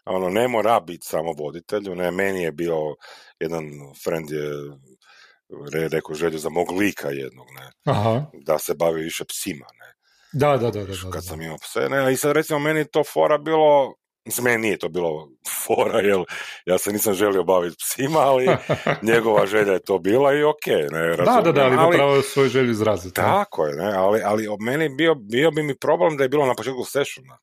ono 0.05 0.29
ne 0.29 0.47
mora 0.47 0.79
biti 0.79 1.05
samo 1.05 1.33
voditelju, 1.33 1.95
ne 1.95 2.11
meni 2.11 2.43
je 2.43 2.51
bio 2.51 2.95
jedan 3.39 3.63
friend 4.03 4.31
je 4.31 5.89
rekao 5.89 6.15
želju 6.15 6.37
za 6.37 6.49
mog 6.49 6.71
lika 6.71 7.09
jednog, 7.09 7.47
ne, 7.59 7.91
Aha. 7.93 8.25
da 8.33 8.59
se 8.59 8.73
bavi 8.73 9.03
više 9.03 9.25
psima, 9.25 9.65
ne. 9.79 9.93
Da, 10.39 10.57
da, 10.57 10.71
da, 10.71 10.83
da, 10.83 10.85
da, 10.85 11.11
Kad 11.13 11.25
sam 11.25 11.41
imao 11.41 11.57
pse, 11.57 11.89
ne, 11.89 12.13
i 12.13 12.17
sad 12.17 12.31
recimo 12.31 12.59
meni 12.59 12.85
to 12.91 13.03
fora 13.03 13.37
bilo 13.37 13.93
Mislim, 14.25 14.43
meni 14.43 14.57
nije 14.57 14.77
to 14.77 14.89
bilo 14.89 15.29
fora, 15.65 15.99
jer 15.99 16.23
ja 16.65 16.77
se 16.77 16.91
nisam 16.91 17.13
želio 17.13 17.43
baviti 17.43 17.75
psima, 17.79 18.19
ali 18.19 18.57
njegova 19.13 19.45
želja 19.45 19.73
je 19.73 19.83
to 19.83 19.99
bila 19.99 20.33
i 20.33 20.43
ok, 20.43 20.65
ne, 20.91 21.15
Da, 21.17 21.41
da, 21.43 21.51
da, 21.51 21.65
ali, 21.65 21.75
ali 21.77 21.97
pravo 21.97 22.21
svoju 22.21 22.49
želju 22.49 22.71
izraziti. 22.71 23.15
Tako 23.15 23.65
je, 23.65 23.75
ne, 23.75 23.93
ali, 23.93 24.21
ali 24.25 24.47
meni 24.59 24.89
bio, 24.89 25.15
bio 25.15 25.51
bi 25.51 25.63
mi 25.63 25.77
problem 25.77 26.17
da 26.17 26.23
je 26.23 26.29
bilo 26.29 26.45
na 26.45 26.55
početku 26.55 26.83
sessiona, 26.83 27.37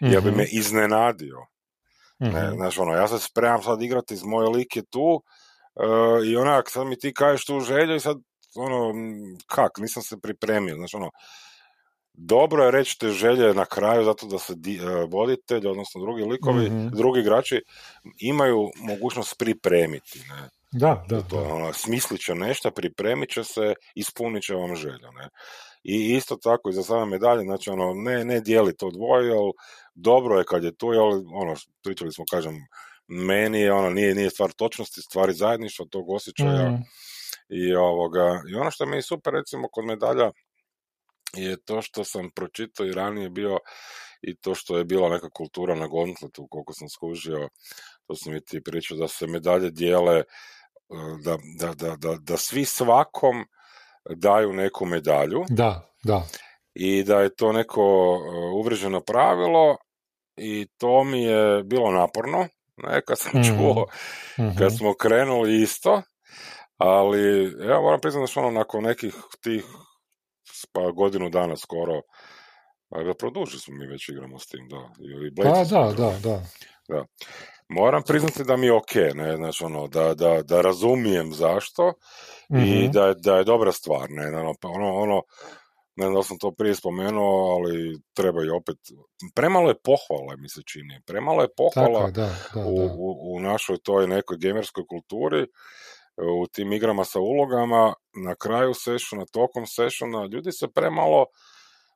jer 0.00 0.20
bi 0.20 0.28
mhm. 0.28 0.38
me 0.38 0.46
iznenadio. 0.52 1.36
Ne, 2.18 2.46
mhm. 2.48 2.56
znaš, 2.56 2.78
ono, 2.78 2.92
ja 2.92 3.08
se 3.08 3.18
spremam 3.18 3.62
sad 3.62 3.82
igrati, 3.82 4.14
iz 4.14 4.24
moje 4.24 4.48
lik 4.48 4.76
je 4.76 4.82
tu 4.90 5.22
uh, 5.74 6.26
i 6.26 6.36
onak, 6.36 6.70
sad 6.70 6.86
mi 6.86 6.98
ti 6.98 7.14
kažeš 7.14 7.44
tu 7.44 7.60
želju 7.60 7.94
i 7.94 8.00
sad, 8.00 8.16
ono, 8.56 8.94
kak, 9.46 9.70
nisam 9.78 10.02
se 10.02 10.16
pripremio, 10.22 10.74
znaš, 10.74 10.94
ono, 10.94 11.10
dobro 12.14 12.64
je 12.64 12.70
reći 12.70 12.98
te 12.98 13.08
želje 13.08 13.54
na 13.54 13.64
kraju 13.64 14.04
zato 14.04 14.26
da 14.26 14.38
se 14.38 14.54
di, 14.54 14.76
e, 14.76 15.06
voditelj, 15.08 15.66
odnosno 15.66 16.00
drugi 16.00 16.22
likovi, 16.22 16.70
mm 16.70 16.90
drugi 16.90 17.20
igrači 17.20 17.62
imaju 18.20 18.70
mogućnost 18.76 19.38
pripremiti. 19.38 20.18
Ne? 20.18 20.48
Da, 20.72 21.04
da, 21.08 21.22
to, 21.22 21.42
Ono, 21.42 21.72
smislit 21.72 22.20
će 22.20 22.34
nešto, 22.34 22.70
pripremit 22.70 23.30
će 23.30 23.44
se, 23.44 23.74
ispunit 23.94 24.42
će 24.42 24.54
vam 24.54 24.76
želju. 24.76 25.12
Ne? 25.12 25.28
I 25.84 26.14
isto 26.16 26.36
tako 26.36 26.70
i 26.70 26.72
za 26.72 26.82
same 26.82 27.06
medalje, 27.06 27.42
znači 27.42 27.70
ono, 27.70 27.94
ne, 27.94 28.24
ne 28.24 28.40
dijeli 28.40 28.76
to 28.76 28.90
dvoje, 28.90 29.32
ali 29.32 29.52
dobro 29.94 30.38
je 30.38 30.44
kad 30.44 30.64
je 30.64 30.76
tu, 30.76 30.92
jel, 30.92 31.08
ono, 31.34 31.54
pričali 31.82 32.12
smo, 32.12 32.24
kažem, 32.30 32.54
meni 33.06 33.60
je 33.60 33.72
ono, 33.72 33.90
nije, 33.90 34.14
nije 34.14 34.30
stvar 34.30 34.52
točnosti, 34.52 35.02
stvari 35.02 35.32
zajedništva, 35.32 35.86
tog 35.90 36.10
osjećaja. 36.10 36.70
mm 36.70 36.82
I, 37.48 37.74
ovoga, 37.74 38.42
I 38.50 38.54
ono 38.54 38.70
što 38.70 38.84
je 38.84 38.90
meni 38.90 39.02
super, 39.02 39.32
recimo, 39.32 39.68
kod 39.72 39.84
medalja, 39.84 40.30
je 41.36 41.64
to 41.64 41.82
što 41.82 42.04
sam 42.04 42.30
pročitao 42.34 42.86
i 42.86 42.92
ranije 42.92 43.30
bio 43.30 43.58
i 44.22 44.36
to 44.36 44.54
što 44.54 44.78
je 44.78 44.84
bila 44.84 45.08
neka 45.08 45.30
kultura 45.30 45.74
na 45.74 45.88
Gauntletu, 45.88 46.46
koliko 46.50 46.72
sam 46.72 46.88
skužio, 46.88 47.48
to 48.06 48.14
sam 48.14 48.32
mi 48.32 48.44
ti 48.44 48.62
pričao, 48.62 48.96
da 48.96 49.08
se 49.08 49.26
medalje 49.26 49.70
dijele, 49.70 50.16
e, 50.16 50.24
da, 51.24 51.38
da, 51.58 51.74
da, 51.74 51.96
da, 51.96 52.16
da 52.20 52.36
svi 52.36 52.64
svakom 52.64 53.44
daju 54.16 54.52
neku 54.52 54.86
medalju. 54.86 55.44
Da, 55.48 55.90
da. 56.04 56.26
I 56.74 57.02
da 57.02 57.20
je 57.20 57.34
to 57.34 57.52
neko 57.52 57.82
e, 57.82 58.38
uvrženo 58.54 59.00
pravilo 59.00 59.76
i 60.36 60.66
to 60.78 61.04
mi 61.04 61.22
je 61.22 61.62
bilo 61.64 61.90
naporno, 61.90 62.48
ne, 62.76 63.00
kad 63.06 63.18
sam 63.18 63.32
Mhm. 63.34 63.42
čuo, 63.48 63.86
kad 64.58 64.76
smo 64.76 64.94
krenuli 64.94 65.62
isto, 65.62 66.02
ali 66.76 67.52
ja 67.68 67.80
moram 67.80 68.00
priznati 68.00 68.22
da 68.22 68.26
što 68.26 68.40
ono 68.40 68.50
nakon 68.50 68.84
nekih 68.84 69.14
tih 69.40 69.64
pa 70.72 70.90
godinu 70.90 71.30
dana 71.30 71.56
skoro, 71.56 72.00
a 72.90 73.02
da 73.02 73.14
produžili 73.14 73.60
smo 73.60 73.74
mi 73.74 73.86
već 73.86 74.08
igramo 74.08 74.38
s 74.38 74.46
tim, 74.46 74.68
da. 74.68 74.76
I 74.76 75.34
Pa 75.36 75.64
da, 75.64 75.92
igrali. 75.92 75.96
da, 75.96 76.42
da. 76.88 77.04
Moram 77.68 78.02
priznati 78.02 78.44
da 78.44 78.56
mi 78.56 78.66
je 78.66 78.72
ok, 78.72 78.94
ne, 79.14 79.36
znači 79.36 79.64
ono, 79.64 79.88
da, 79.88 80.14
da, 80.14 80.42
da 80.42 80.60
razumijem 80.60 81.32
zašto 81.32 81.92
i 82.56 82.82
Mhm. 82.84 82.90
da, 82.92 83.14
da 83.14 83.36
je 83.36 83.44
dobra 83.44 83.72
stvar, 83.72 84.06
ne, 84.10 84.38
ono, 84.38 84.54
pa 84.60 84.68
ono, 84.68 84.94
ono, 84.94 85.22
ne 85.96 86.04
znam 86.06 86.14
da 86.14 86.22
sam 86.22 86.38
to 86.38 86.52
prije 86.52 86.74
spomenuo, 86.74 87.54
ali 87.56 88.00
treba 88.14 88.44
i 88.44 88.50
opet, 88.50 88.76
premalo 89.34 89.68
je 89.68 89.80
pohvala, 89.84 90.36
mi 90.36 90.48
se 90.48 90.62
čini, 90.72 91.00
premalo 91.06 91.42
je 91.42 91.48
Tako 91.48 91.54
pohvala 91.56 92.06
je, 92.06 92.12
da, 92.12 92.30
da, 92.54 92.66
u, 92.66 92.76
da. 92.76 92.94
u, 92.98 93.34
u 93.36 93.40
našoj 93.40 93.78
toj 93.82 94.06
nekoj 94.08 94.36
gamerskoj 94.38 94.84
kulturi, 94.88 95.46
u 96.16 96.46
tim 96.46 96.72
igrama 96.72 97.04
sa 97.04 97.20
ulogama, 97.20 97.94
na 98.24 98.34
kraju 98.34 98.74
sessiona, 98.74 99.24
tokom 99.32 99.66
sessiona, 99.66 100.26
ljudi 100.26 100.52
se 100.52 100.68
premalo 100.74 101.26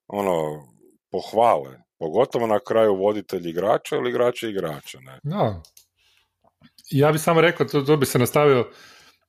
ono, 0.07 0.67
pohvale, 1.11 1.79
pogotovo 1.99 2.47
na 2.47 2.59
kraju 2.69 2.95
voditelj 2.95 3.49
igrača 3.49 3.97
ili 3.97 4.11
igrača 4.11 4.49
igrača, 4.49 4.99
ne. 5.01 5.19
Da. 5.23 5.63
Ja 6.91 7.13
bih 7.13 7.21
samo 7.21 7.41
rekao, 7.41 7.67
to, 7.67 7.81
to 7.81 7.97
bi 7.97 8.07
se 8.07 8.19
nastavio, 8.19 8.69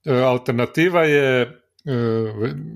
e, 0.06 0.14
alternativa 0.14 1.04
je 1.04 1.42
e, 1.42 1.50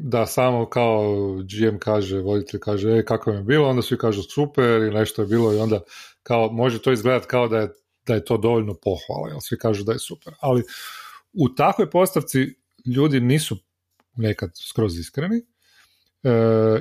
da 0.03 0.25
samo 0.25 0.69
kao 0.69 1.15
GM 1.35 1.77
kaže, 1.79 2.19
voditelj 2.19 2.59
kaže, 2.59 2.89
e, 2.89 3.05
kako 3.05 3.31
je 3.31 3.41
bilo, 3.41 3.69
onda 3.69 3.81
svi 3.81 3.97
kažu 3.97 4.21
super 4.21 4.81
i 4.81 4.91
nešto 4.91 5.21
je 5.21 5.27
bilo 5.27 5.53
i 5.53 5.59
onda 5.59 5.81
kao, 6.23 6.51
može 6.51 6.81
to 6.81 6.91
izgledati 6.91 7.27
kao 7.27 7.47
da 7.47 7.57
je, 7.57 7.69
da 8.07 8.13
je 8.13 8.25
to 8.25 8.37
dovoljno 8.37 8.73
pohvala, 8.73 9.29
jer 9.29 9.37
svi 9.41 9.57
kažu 9.57 9.83
da 9.83 9.91
je 9.91 9.99
super. 9.99 10.33
Ali 10.39 10.63
u 11.33 11.49
takvoj 11.49 11.89
postavci 11.89 12.55
ljudi 12.85 13.19
nisu 13.19 13.57
nekad 14.15 14.51
skroz 14.69 14.99
iskreni 14.99 15.37
e, 15.37 15.43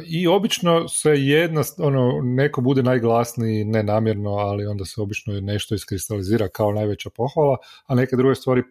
i 0.06 0.26
obično 0.26 0.88
se 0.88 1.10
jedna, 1.10 1.62
ono, 1.78 2.20
neko 2.22 2.60
bude 2.60 2.82
najglasniji 2.82 3.64
nenamjerno, 3.64 4.30
ali 4.30 4.66
onda 4.66 4.84
se 4.84 5.00
obično 5.00 5.40
nešto 5.40 5.74
iskristalizira 5.74 6.48
kao 6.48 6.72
najveća 6.72 7.10
pohvala, 7.10 7.56
a 7.86 7.94
neke 7.94 8.16
druge 8.16 8.34
stvari 8.34 8.62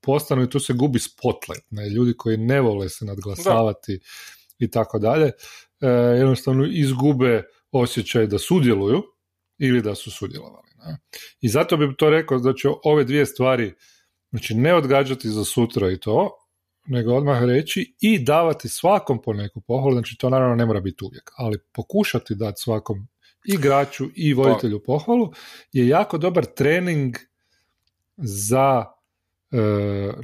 postanu 0.00 0.42
i 0.42 0.50
tu 0.50 0.60
se 0.60 0.72
gubi 0.72 0.98
spotlight. 0.98 1.66
Ne? 1.70 1.88
Ljudi 1.88 2.14
koji 2.16 2.36
ne 2.36 2.60
vole 2.60 2.88
se 2.88 3.04
nadglasavati 3.04 4.00
i 4.58 4.70
tako 4.70 4.98
dalje, 4.98 5.26
e, 5.80 5.88
jednostavno 6.18 6.66
izgube 6.70 7.42
osjećaj 7.70 8.26
da 8.26 8.38
sudjeluju 8.38 9.02
ili 9.58 9.82
da 9.82 9.94
su 9.94 10.10
sudjelovali. 10.10 10.70
Ne? 10.76 10.98
I 11.40 11.48
zato 11.48 11.76
bi 11.76 11.96
to 11.96 12.10
rekao 12.10 12.38
da 12.38 12.54
će 12.54 12.68
ove 12.84 13.04
dvije 13.04 13.26
stvari 13.26 13.74
znači 14.34 14.54
ne 14.54 14.74
odgađati 14.74 15.28
za 15.28 15.44
sutra 15.44 15.90
i 15.90 15.98
to, 15.98 16.30
nego 16.86 17.14
odmah 17.14 17.42
reći 17.42 17.94
i 18.00 18.18
davati 18.18 18.68
svakom 18.68 19.22
po 19.22 19.32
neku 19.32 19.60
pohvalu, 19.60 19.92
znači 19.92 20.16
to 20.18 20.30
naravno 20.30 20.54
ne 20.54 20.66
mora 20.66 20.80
biti 20.80 21.04
uvijek, 21.04 21.30
ali 21.36 21.58
pokušati 21.72 22.34
dati 22.34 22.60
svakom 22.60 23.08
igraču 23.44 24.06
i 24.14 24.34
voditelju 24.34 24.82
pohvalu 24.82 25.32
je 25.72 25.88
jako 25.88 26.18
dobar 26.18 26.44
trening 26.44 27.16
za 28.16 28.84
e, 29.52 29.56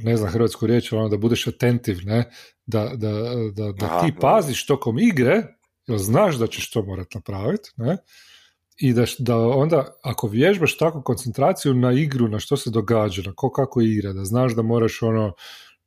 ne 0.01 0.17
znam 0.17 0.29
hrvatsku 0.31 0.67
riječ, 0.67 0.91
ali 0.91 0.99
ono 0.99 1.09
da 1.09 1.17
budeš 1.17 1.47
atentiv, 1.47 1.97
ne? 2.03 2.31
Da, 2.65 2.91
da, 2.95 3.11
da, 3.53 3.71
da 3.71 4.01
ti 4.01 4.13
paziš 4.21 4.65
tokom 4.65 4.99
igre, 4.99 5.43
jer 5.87 5.97
znaš 5.97 6.35
da 6.35 6.47
ćeš 6.47 6.71
to 6.71 6.83
morat 6.83 7.13
napraviti, 7.13 7.69
ne? 7.77 7.97
I 8.77 8.93
da, 8.93 9.05
da 9.19 9.37
onda, 9.37 9.99
ako 10.03 10.27
vježbaš 10.27 10.77
takvu 10.77 11.01
koncentraciju 11.01 11.73
na 11.73 11.91
igru, 11.93 12.27
na 12.27 12.39
što 12.39 12.57
se 12.57 12.69
događa, 12.69 13.21
na 13.25 13.33
ko 13.35 13.51
kako 13.51 13.81
igra, 13.81 14.13
da 14.13 14.25
znaš 14.25 14.55
da 14.55 14.61
moraš 14.61 15.01
ono 15.01 15.33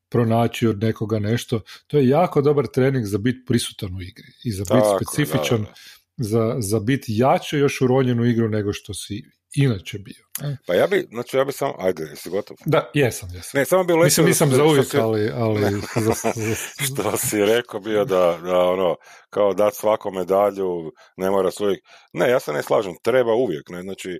pronaći 0.08 0.66
od 0.66 0.82
nekoga 0.82 1.18
nešto, 1.18 1.60
to 1.86 1.98
je 1.98 2.08
jako 2.08 2.42
dobar 2.42 2.66
trening 2.66 3.06
za 3.06 3.18
biti 3.18 3.44
prisutan 3.46 3.94
u 3.94 4.02
igri 4.02 4.32
i 4.44 4.52
za 4.52 4.64
biti 4.74 4.86
specifičan, 4.96 5.62
da, 5.62 5.68
da. 5.68 5.74
za, 6.16 6.56
za 6.58 6.80
biti 6.80 7.12
jače 7.16 7.58
još 7.58 7.80
uronjen 7.80 8.20
u 8.20 8.26
igru 8.26 8.48
nego 8.48 8.72
što 8.72 8.94
si 8.94 9.24
inače 9.54 9.98
bio. 9.98 10.24
ne? 10.40 10.58
Pa 10.66 10.74
ja 10.74 10.86
bi, 10.86 11.06
znači 11.10 11.36
ja 11.36 11.44
bi 11.44 11.52
samo, 11.52 11.74
ajde, 11.78 12.02
jesi 12.02 12.30
gotov? 12.30 12.56
Da, 12.66 12.90
jesam, 12.94 13.28
jesam. 13.34 13.58
Ne, 13.58 13.64
samo 13.64 13.84
bi 13.84 13.94
Mislim, 13.96 14.26
nisam 14.26 14.50
za 14.50 14.64
uvijek, 14.64 14.86
si- 14.86 14.98
ali... 14.98 15.30
ali 15.30 15.60
za, 15.60 16.12
za, 16.12 16.32
što 16.86 17.16
si 17.16 17.44
rekao 17.44 17.80
bio 17.80 18.04
da, 18.04 18.38
da 18.42 18.58
ono, 18.58 18.96
kao 19.30 19.54
dati 19.54 19.76
svakom 19.76 20.14
medalju, 20.14 20.92
ne 21.16 21.30
mora 21.30 21.50
uvijek, 21.60 21.80
ne, 22.12 22.30
ja 22.30 22.40
se 22.40 22.52
ne 22.52 22.62
slažem, 22.62 22.94
treba 23.02 23.34
uvijek, 23.34 23.68
ne, 23.68 23.82
znači, 23.82 24.10
e, 24.10 24.18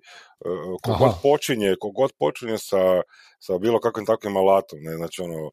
kogod 0.83 1.09
Aha. 1.09 1.19
počinje, 1.23 1.75
kogod 1.81 2.11
počinje 2.19 2.59
sa, 2.59 3.03
sa 3.41 3.59
bilo 3.59 3.81
kakvim 3.81 4.07
takvim 4.07 4.37
alatom, 4.37 4.79
ne, 4.83 4.97
znači 4.97 5.23
ono, 5.23 5.51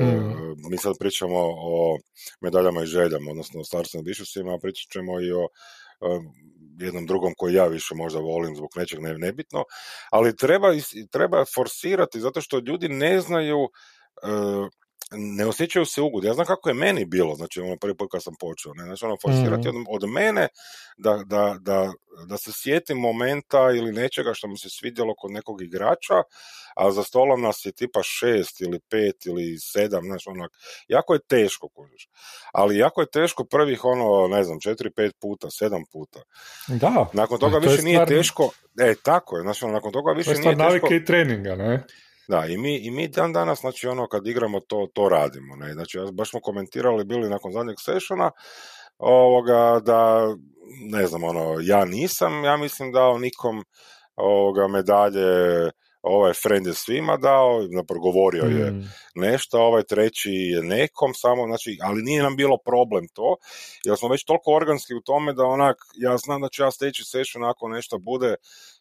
Mm. 0.00 0.70
mi 0.70 0.78
sad 0.78 0.94
pričamo 0.98 1.36
o 1.38 1.98
medaljama 2.40 2.82
i 2.82 2.86
željama, 2.86 3.30
odnosno 3.30 3.60
o 3.60 3.64
Stars 3.64 3.94
and 3.94 4.00
Ambitionsima, 4.00 4.54
a 4.54 4.58
pričat 4.62 4.92
ćemo 4.92 5.20
i 5.20 5.32
o 5.32 5.42
e, 5.42 6.20
jednom 6.78 7.06
drugom 7.06 7.34
koji 7.36 7.54
ja 7.54 7.66
više 7.66 7.94
možda 7.94 8.20
volim 8.20 8.56
zbog 8.56 8.70
nečeg 8.76 9.00
ne, 9.00 9.18
nebitno, 9.18 9.64
ali 10.10 10.36
treba, 10.36 10.68
treba 11.10 11.44
forsirati 11.54 12.20
zato 12.20 12.40
što 12.40 12.58
ljudi 12.58 12.88
ne 12.88 13.20
znaju 13.20 13.58
e, 14.22 14.28
ne 15.10 15.46
osjećaju 15.46 15.86
se 15.86 16.00
ugod. 16.00 16.24
Ja 16.24 16.34
znam 16.34 16.46
kako 16.46 16.68
je 16.68 16.74
meni 16.76 17.04
bilo, 17.04 17.34
znači 17.34 17.60
ono 17.60 17.76
prvi 17.76 17.96
put 17.96 18.08
kad 18.10 18.22
sam 18.22 18.34
počeo, 18.34 18.74
ne, 18.74 18.84
znači 18.84 19.04
ono 19.04 19.16
forsirati 19.16 19.68
Mhm. 19.68 19.76
od, 19.78 20.02
od 20.02 20.10
mene 20.10 20.48
da, 20.96 21.22
da, 21.26 21.56
da, 21.60 21.92
da 22.26 22.36
se 22.36 22.50
sjetim 22.52 22.98
momenta 22.98 23.58
ili 23.70 23.92
nečega 23.92 24.34
što 24.34 24.48
mi 24.48 24.58
se 24.58 24.68
svidjelo 24.70 25.14
kod 25.14 25.30
nekog 25.30 25.62
igrača, 25.62 26.14
a 26.76 26.90
za 26.90 27.02
stolom 27.02 27.42
nas 27.42 27.66
je 27.66 27.72
tipa 27.72 28.00
šest 28.02 28.60
ili 28.60 28.80
pet 28.80 29.26
ili 29.26 29.58
sedam, 29.60 30.04
znaš, 30.04 30.26
onak, 30.26 30.50
jako 30.88 31.14
je 31.14 31.20
teško, 31.20 31.68
kužiš. 31.68 32.08
Ali 32.52 32.78
jako 32.78 33.00
je 33.00 33.10
teško 33.10 33.44
prvih, 33.44 33.84
ono, 33.84 34.28
ne 34.28 34.44
znam, 34.44 34.60
četiri, 34.60 34.90
pet 34.90 35.12
puta, 35.20 35.50
sedam 35.50 35.82
puta. 35.92 36.20
da, 36.68 37.06
Nakon 37.12 37.38
toga 37.38 37.60
to 37.60 37.70
više 37.70 37.82
nije 37.82 37.96
stvar- 37.96 38.08
teško, 38.08 38.50
e, 38.78 38.94
tako 39.02 39.36
je, 39.36 39.42
znači, 39.42 39.64
ono, 39.64 39.74
nakon 39.74 39.92
toga 39.92 40.10
to 40.10 40.16
više 40.16 40.30
je 40.30 40.36
stvar 40.36 40.56
nije 40.56 40.70
teško, 40.70 40.86
navike 40.86 40.96
i 40.96 41.04
treninga, 41.04 41.56
ne? 41.56 41.84
Da, 42.28 42.46
i 42.46 42.58
mi, 42.58 42.76
i 42.76 42.90
mi 42.90 43.08
dan 43.08 43.32
danas, 43.32 43.60
znači 43.60 43.88
ono, 43.88 44.08
kad 44.08 44.26
igramo 44.26 44.60
to, 44.60 44.86
to 44.94 45.08
radimo, 45.08 45.56
ne, 45.56 45.72
znači 45.72 45.98
baš 46.12 46.30
smo 46.30 46.40
komentirali 46.40 47.04
bili 47.04 47.30
nakon 47.30 47.52
zadnjeg 47.52 47.76
sessiona, 47.78 48.30
ovoga, 48.98 49.80
da, 49.84 50.28
ne 50.92 51.06
znam, 51.06 51.24
ono, 51.24 51.56
ja 51.62 51.84
nisam, 51.84 52.44
ja 52.44 52.56
mislim 52.56 52.92
dao 52.92 53.18
nikom, 53.18 53.64
ovoga, 54.16 54.68
medalje, 54.68 55.70
ovaj 56.02 56.32
friend 56.32 56.66
je 56.66 56.74
svima 56.74 57.16
dao, 57.16 57.62
zapravo 57.76 58.00
govorio 58.00 58.42
je 58.44 58.70
Mm. 58.70 58.84
nešto, 59.14 59.60
ovaj 59.60 59.82
treći 59.82 60.30
je 60.30 60.62
nekom 60.62 61.14
samo, 61.14 61.46
znači, 61.46 61.78
ali 61.82 62.02
nije 62.02 62.22
nam 62.22 62.36
bilo 62.36 62.58
problem 62.64 63.08
to, 63.12 63.36
jer 63.84 63.96
smo 63.98 64.08
već 64.08 64.24
toliko 64.24 64.54
organski 64.54 64.94
u 64.94 65.00
tome 65.00 65.32
da 65.32 65.44
onak, 65.44 65.76
ja 65.94 66.16
znam 66.16 66.40
da 66.40 66.48
ću 66.48 66.62
ja 66.62 66.70
steći 66.70 67.04
session 67.04 67.44
ako 67.44 67.68
nešto 67.68 67.98
bude 67.98 68.34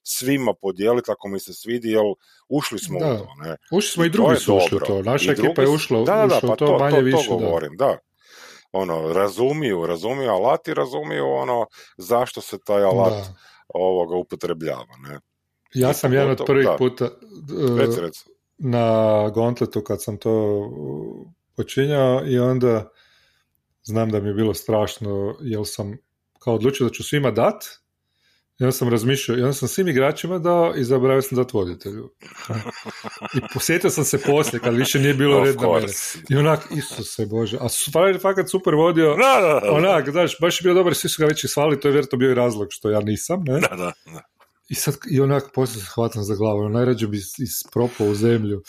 svima 0.03 0.53
podijeliti 0.61 1.11
ako 1.11 1.27
mi 1.27 1.39
se 1.39 1.53
svidi, 1.53 1.89
jer 1.89 2.03
ušli 2.49 2.79
smo 2.79 2.99
Da. 2.99 3.13
u 3.13 3.17
to, 3.17 3.27
ne. 3.43 3.57
Ušli 3.71 3.89
smo 3.91 4.05
i 4.05 4.09
drugi 4.09 4.35
su 4.35 4.55
ušli 4.57 4.77
u 4.77 4.79
to. 4.79 5.01
Naša 5.01 5.29
I 5.31 5.33
ekipa 5.33 5.47
drugi 5.53 5.61
je 5.61 5.75
ušla, 5.75 5.99
da, 5.99 6.15
da, 6.15 6.27
da, 6.27 6.37
ušla 6.37 6.47
pa 6.49 6.53
u 6.53 6.55
to, 6.55 6.65
to, 6.67 6.77
manje 6.79 6.97
to, 6.97 7.01
više, 7.03 7.27
to 7.29 7.37
da. 7.37 7.45
govorim, 7.45 7.77
da. 7.77 7.97
Ono, 8.71 9.13
razumiju, 9.13 9.85
razumiju 9.85 10.29
alat 10.29 10.67
i 10.67 10.73
razumiju 10.73 11.25
ono 11.27 11.65
zašto 11.97 12.41
se 12.41 12.57
taj 12.65 12.83
alat 12.83 13.13
Da. 13.13 13.33
ovoga 13.67 14.15
upotrebljava, 14.15 14.95
ne. 15.09 15.19
Ja 15.75 15.91
I 15.91 15.93
sam 15.93 16.13
jedan 16.13 16.29
od 16.29 16.41
prvih 16.45 16.65
da. 16.65 16.75
puta 16.77 17.05
uh, 17.05 17.79
Reci, 17.79 18.01
reci. 18.01 18.25
na 18.57 19.29
Gauntletu 19.29 19.81
kad 19.81 20.03
sam 20.03 20.17
to 20.17 20.57
uh, 20.57 21.27
počinjao 21.55 22.21
i 22.25 22.39
onda 22.39 22.91
znam 23.83 24.09
da 24.09 24.19
mi 24.19 24.27
je 24.27 24.33
bilo 24.33 24.53
strašno 24.53 25.35
jer 25.41 25.61
sam 25.65 25.97
kao 26.39 26.55
odlučio 26.55 26.87
da 26.87 26.93
ću 26.93 27.03
svima 27.03 27.31
dat 27.31 27.63
i 28.59 28.63
onda 28.63 28.71
sam 28.71 28.89
razmišljao, 28.89 29.37
i 29.37 29.41
onda 29.41 29.53
sam 29.53 29.67
svim 29.67 29.87
igračima 29.87 30.39
dao 30.39 30.73
i 30.75 30.83
zaboravio 30.83 31.21
sam 31.21 31.35
dati 31.35 31.51
voditelju. 31.53 32.09
I 33.37 33.39
posjetio 33.53 33.89
sam 33.89 34.03
se 34.03 34.21
poslije 34.21 34.59
kad 34.59 34.75
više 34.75 34.99
nije 34.99 35.13
bilo 35.13 35.43
red 35.43 35.55
na 35.55 35.67
mene. 35.67 35.87
I 36.29 36.35
onak, 36.35 36.59
Isuse 36.71 37.25
Bože, 37.25 37.57
a 37.61 37.67
Frajer 37.91 38.15
je 38.15 38.19
fakat 38.19 38.49
super 38.49 38.75
vodio, 38.75 39.15
onak, 39.71 40.09
znaš, 40.09 40.39
baš 40.41 40.61
je 40.61 40.63
bio 40.63 40.73
dobar, 40.73 40.95
svi 40.95 41.09
su 41.09 41.21
ga 41.21 41.25
već 41.25 41.43
isvali, 41.43 41.79
to 41.79 41.87
je 41.87 41.91
vjerojatno 41.91 42.17
bio 42.17 42.31
i 42.31 42.35
razlog 42.35 42.67
što 42.71 42.89
ja 42.89 42.99
nisam, 42.99 43.43
ne? 43.43 43.59
Da, 43.59 43.75
da, 43.75 43.91
da. 44.05 44.34
I 44.69 44.75
sad, 44.75 44.95
i 45.11 45.21
onak, 45.21 45.43
poslije 45.53 45.83
se 45.83 45.91
hvatam 45.95 46.23
za 46.23 46.35
glavu, 46.35 46.59
ono, 46.59 46.69
najrađe 46.69 47.07
bi 47.07 47.17
is- 47.17 47.39
ispropao 47.39 48.07
u 48.07 48.15
zemlju. 48.15 48.61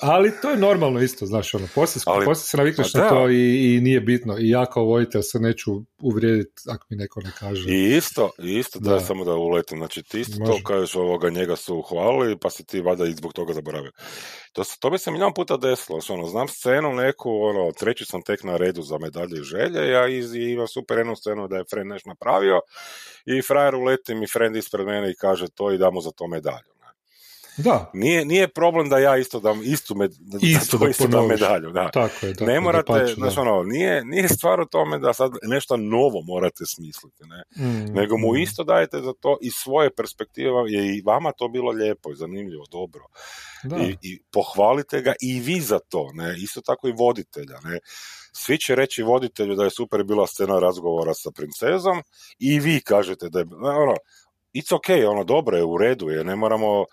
Ali 0.00 0.32
to 0.42 0.50
je 0.50 0.56
normalno 0.56 1.00
isto, 1.00 1.26
znaš, 1.26 1.54
ono, 1.54 1.68
poslije, 1.74 2.02
ali, 2.06 2.24
poslije 2.24 2.46
se 2.46 2.56
navikneš 2.56 2.94
na 2.94 3.08
to 3.08 3.30
i, 3.30 3.74
i, 3.74 3.80
nije 3.80 4.00
bitno. 4.00 4.36
I 4.38 4.48
ja 4.48 4.66
kao 4.66 4.84
vojitelj 4.84 5.22
se 5.22 5.38
neću 5.38 5.70
uvrijediti 6.02 6.62
ako 6.68 6.86
mi 6.90 6.96
neko 6.96 7.20
ne 7.20 7.30
kaže. 7.38 7.70
I 7.70 7.96
isto, 7.96 8.30
i 8.38 8.58
isto 8.58 8.78
da, 8.78 9.00
samo 9.00 9.24
da 9.24 9.32
uletim. 9.32 9.78
Znači, 9.78 10.02
ti 10.02 10.20
isto 10.20 10.38
Može. 10.38 10.52
to 10.52 10.58
kažeš 10.64 10.96
ovoga, 10.96 11.30
njega 11.30 11.56
su 11.56 11.76
uhvalili, 11.76 12.38
pa 12.38 12.50
si 12.50 12.66
ti 12.66 12.80
vada 12.80 13.06
i 13.06 13.12
zbog 13.12 13.32
toga 13.32 13.52
zaboravio. 13.52 13.92
To, 14.52 14.62
to 14.80 14.90
bi 14.90 14.98
se 14.98 15.10
milijon 15.10 15.34
puta 15.34 15.56
desilo. 15.56 16.00
Znači, 16.00 16.12
ono, 16.12 16.28
znam 16.28 16.48
scenu 16.48 16.92
neku, 16.92 17.30
ono, 17.30 17.72
treći 17.72 18.04
sam 18.04 18.22
tek 18.22 18.42
na 18.42 18.56
redu 18.56 18.82
za 18.82 18.98
medalje 18.98 19.40
i 19.40 19.44
želje, 19.44 19.88
ja 19.88 20.08
iz, 20.08 20.34
imam 20.34 20.68
super 20.68 20.98
jednu 20.98 21.16
scenu 21.16 21.48
da 21.48 21.56
je 21.56 21.64
friend 21.70 21.90
nešto 21.90 22.08
napravio 22.08 22.60
i 23.26 23.42
frajer 23.42 23.74
uleti 23.74 24.14
mi 24.14 24.26
friend 24.26 24.56
ispred 24.56 24.86
mene 24.86 25.10
i 25.10 25.14
kaže 25.14 25.46
to 25.54 25.72
i 25.72 25.78
damo 25.78 26.00
za 26.00 26.10
to 26.10 26.26
medalju. 26.26 26.73
Da. 27.56 27.90
Nije, 27.94 28.24
nije 28.24 28.48
problem 28.48 28.88
da 28.88 28.98
ja 28.98 29.16
isto 29.16 29.40
dam 29.40 29.60
istu, 29.64 29.94
med, 29.94 30.12
isto 30.42 30.78
da, 30.78 30.88
isto 30.88 31.06
dam 31.06 31.26
medalju. 31.26 31.70
Da. 31.70 31.90
Tako 31.90 32.26
je, 32.26 32.34
tako, 32.34 32.50
ne 32.50 32.60
morate, 32.60 32.92
da 32.92 33.06
znači, 33.06 33.40
ono, 33.40 33.62
nije, 33.62 34.04
nije 34.04 34.28
stvar 34.28 34.60
u 34.60 34.66
tome 34.66 34.98
da 34.98 35.12
sad 35.12 35.32
nešto 35.42 35.76
novo 35.76 36.22
morate 36.22 36.64
smisliti, 36.66 37.22
ne? 37.24 37.66
Mm, 37.66 37.94
nego 37.94 38.18
mu 38.18 38.32
mm. 38.32 38.36
isto 38.36 38.64
dajete 38.64 39.00
za 39.00 39.12
to 39.20 39.38
iz 39.40 39.52
svoje 39.52 39.94
perspektive 39.94 40.50
je 40.68 40.96
i 40.96 41.02
vama 41.06 41.32
to 41.32 41.48
bilo 41.48 41.70
lijepo 41.70 42.10
i 42.10 42.16
zanimljivo, 42.16 42.64
dobro. 42.70 43.04
Da. 43.64 43.76
I, 43.76 43.96
I 44.02 44.20
pohvalite 44.32 45.00
ga 45.00 45.14
i 45.20 45.40
vi 45.40 45.60
za 45.60 45.78
to, 45.78 46.10
ne? 46.14 46.34
Isto 46.38 46.60
tako 46.60 46.88
i 46.88 46.92
voditelja, 46.92 47.60
ne? 47.64 47.78
Svi 48.32 48.58
će 48.58 48.74
reći 48.74 49.02
voditelju 49.02 49.54
da 49.54 49.64
je 49.64 49.70
super 49.70 50.04
bila 50.04 50.26
scena 50.26 50.58
razgovora 50.58 51.14
sa 51.14 51.30
princezom 51.30 52.02
i 52.38 52.60
vi 52.60 52.80
kažete 52.80 53.28
da 53.28 53.38
je, 53.38 53.46
ono, 53.62 53.94
it's 54.54 54.74
ok, 54.74 55.10
ono, 55.10 55.24
dobro 55.24 55.56
je, 55.56 55.64
u 55.64 55.78
redu 55.78 56.08
je, 56.08 56.24
ne 56.24 56.36
moramo 56.36 56.84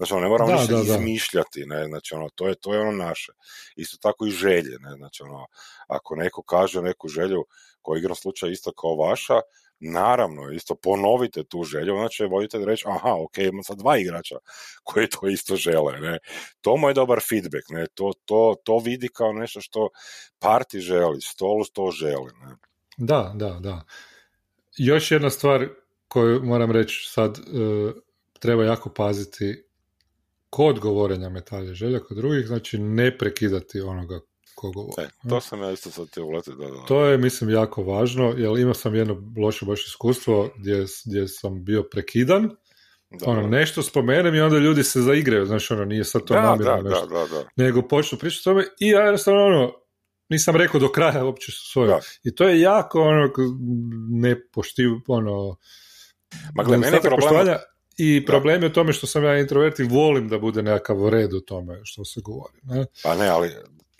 Znači, 0.00 0.14
ono, 0.14 0.22
ne 0.22 0.28
moramo 0.28 0.52
ništa 0.52 0.80
izmišljati, 0.80 1.66
ne, 1.66 1.86
znači, 1.86 2.14
ono, 2.14 2.28
to 2.34 2.48
je, 2.48 2.54
to 2.54 2.74
je 2.74 2.80
ono 2.80 2.92
naše. 2.92 3.32
Isto 3.76 3.96
tako 4.02 4.26
i 4.26 4.30
želje, 4.30 4.78
ne, 4.80 4.96
znači, 4.96 5.22
ono, 5.22 5.46
ako 5.88 6.16
neko 6.16 6.42
kaže 6.42 6.82
neku 6.82 7.08
želju 7.08 7.44
koja 7.82 7.98
igra 7.98 8.14
slučaj 8.14 8.50
isto 8.50 8.72
kao 8.72 8.96
vaša, 8.96 9.40
naravno, 9.80 10.50
isto 10.50 10.74
ponovite 10.74 11.44
tu 11.44 11.64
želju, 11.64 11.94
onda 11.94 12.08
će 12.08 12.26
voditelj 12.26 12.64
reći, 12.64 12.84
aha, 12.88 13.14
ok, 13.14 13.38
imam 13.38 13.62
sad 13.62 13.78
dva 13.78 13.98
igrača 13.98 14.36
koji 14.82 15.08
to 15.08 15.28
isto 15.28 15.56
žele, 15.56 16.00
ne. 16.00 16.18
To 16.60 16.76
mu 16.76 16.88
je 16.88 16.94
dobar 16.94 17.20
feedback, 17.28 17.68
ne, 17.68 17.86
to, 17.94 18.12
to, 18.24 18.54
to 18.64 18.78
vidi 18.78 19.08
kao 19.08 19.32
nešto 19.32 19.60
što 19.60 19.88
parti 20.38 20.80
želi, 20.80 21.20
stolu 21.20 21.64
to 21.72 21.90
želi, 21.90 22.32
ne. 22.42 22.56
Da, 22.96 23.32
da, 23.34 23.58
da. 23.60 23.84
Još 24.76 25.10
jedna 25.10 25.30
stvar 25.30 25.68
koju 26.08 26.42
moram 26.42 26.70
reći 26.70 27.10
sad, 27.10 27.38
uh, 27.38 27.92
treba 28.38 28.64
jako 28.64 28.88
paziti 28.88 29.69
kod 30.50 30.78
govorenja 30.78 31.28
metalje 31.28 31.74
želja, 31.74 32.00
kod 32.00 32.16
drugih, 32.16 32.46
znači 32.46 32.78
ne 32.78 33.18
prekidati 33.18 33.80
onoga 33.80 34.20
ko 34.54 34.70
govori. 34.70 35.02
E, 35.02 35.28
to 35.28 35.40
sam 35.40 35.62
ja 35.62 35.70
isto 35.70 35.90
sad 35.90 36.10
ti 36.10 36.20
da, 36.46 36.66
da, 36.66 36.84
To 36.88 37.04
je, 37.04 37.18
mislim, 37.18 37.50
jako 37.50 37.82
važno, 37.82 38.34
jer 38.36 38.58
imao 38.58 38.74
sam 38.74 38.94
jedno 38.94 39.22
loše 39.38 39.66
baš 39.66 39.86
iskustvo 39.86 40.50
gdje, 40.58 40.84
gdje 41.06 41.28
sam 41.28 41.64
bio 41.64 41.82
prekidan, 41.82 42.50
da, 43.10 43.30
ono, 43.30 43.48
nešto 43.48 43.82
spomenem 43.82 44.34
i 44.34 44.40
onda 44.40 44.58
ljudi 44.58 44.84
se 44.84 45.00
zaigraju, 45.00 45.46
znači 45.46 45.72
ono, 45.72 45.84
nije 45.84 46.04
sad 46.04 46.24
to 46.24 46.34
da, 46.34 46.42
namjerno 46.42 46.82
nešto, 46.82 47.06
da, 47.06 47.26
da, 47.26 47.44
nego 47.56 47.82
počnu 47.82 48.18
pričati 48.18 48.48
o 48.48 48.52
tome 48.52 48.64
i 48.80 48.88
ja 48.88 49.00
jednostavno 49.00 49.44
ono, 49.44 49.72
nisam 50.28 50.56
rekao 50.56 50.80
do 50.80 50.88
kraja 50.88 51.24
uopće 51.24 51.52
svoje. 51.52 51.98
I 52.24 52.34
to 52.34 52.48
je 52.48 52.60
jako 52.60 53.00
ono, 53.00 53.30
nepoštiv, 54.10 54.90
ono, 55.08 55.56
Ma 56.54 56.62
gle, 56.62 56.78
meni 56.78 56.96
je 56.96 57.00
problem... 57.00 57.46
I 58.02 58.26
problem 58.26 58.62
je 58.62 58.68
u 58.68 58.72
tome 58.72 58.92
što 58.92 59.06
sam 59.06 59.24
ja 59.24 59.38
introvert 59.38 59.78
i 59.78 59.82
volim 59.82 60.28
da 60.28 60.38
bude 60.38 60.62
nekakav 60.62 61.08
red 61.08 61.32
u 61.32 61.40
tome 61.40 61.80
što 61.84 62.04
se 62.04 62.20
govori. 62.20 62.58
Ne? 62.62 62.86
Pa 63.02 63.14
ne, 63.14 63.28
ali... 63.28 63.50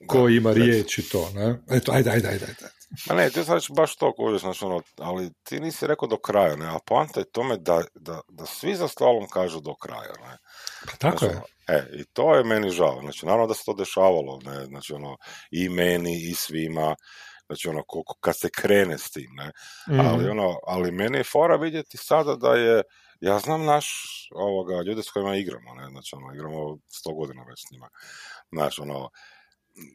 Ko 0.06 0.28
ima 0.28 0.52
riječ 0.52 0.98
i 0.98 1.08
to, 1.08 1.30
ne? 1.34 1.58
Eto, 1.70 1.92
ajde, 1.92 2.10
ajde, 2.10 2.28
ajde, 2.28 2.44
ajde. 2.44 2.70
Ma 3.08 3.14
ne, 3.14 3.30
ti 3.30 3.44
sad 3.44 3.62
baš 3.76 3.96
to 3.96 4.14
kužiš, 4.14 4.40
znači 4.40 4.64
ono, 4.64 4.82
ali 4.98 5.30
ti 5.42 5.60
nisi 5.60 5.86
rekao 5.86 6.08
do 6.08 6.16
kraja, 6.16 6.56
ne, 6.56 6.66
a 6.66 6.78
poanta 6.86 7.20
je 7.20 7.30
tome 7.30 7.56
da, 7.56 7.82
da, 7.94 8.20
da 8.28 8.46
svi 8.46 8.74
za 8.74 8.88
stolom 8.88 9.28
kažu 9.28 9.60
do 9.60 9.74
kraja, 9.74 10.12
ne. 10.20 10.38
Pa 10.86 10.96
tako 10.96 11.18
znači, 11.18 11.34
je. 11.34 11.36
Ono, 11.36 11.78
e, 11.78 12.00
i 12.00 12.04
to 12.04 12.34
je 12.34 12.44
meni 12.44 12.70
žao, 12.70 13.00
znači 13.00 13.26
naravno 13.26 13.46
da 13.46 13.54
se 13.54 13.62
to 13.66 13.74
dešavalo, 13.74 14.38
ne, 14.44 14.64
znači 14.66 14.92
ono, 14.92 15.16
i 15.50 15.68
meni, 15.68 16.22
i 16.30 16.34
svima, 16.34 16.94
znači 17.46 17.68
ono, 17.68 17.82
kad 18.20 18.38
se 18.38 18.48
krene 18.50 18.98
s 18.98 19.10
tim, 19.10 19.30
ne, 19.36 19.52
mm. 19.96 20.00
ali 20.00 20.28
ono, 20.28 20.58
ali 20.66 20.92
meni 20.92 21.18
je 21.18 21.24
fora 21.24 21.56
vidjeti 21.56 21.96
sada 21.96 22.36
da 22.36 22.54
je, 22.54 22.82
ja 23.20 23.38
znam 23.38 23.64
naš, 23.64 23.86
ovoga, 24.34 24.82
ljude 24.82 25.02
s 25.02 25.10
kojima 25.10 25.36
igramo, 25.36 25.74
ne, 25.74 25.88
znači, 25.90 26.16
ono, 26.16 26.34
igramo 26.34 26.78
sto 26.88 27.14
godina 27.14 27.42
već 27.42 27.60
s 27.68 27.70
njima, 27.72 27.88
znači, 28.52 28.80
ono, 28.80 29.10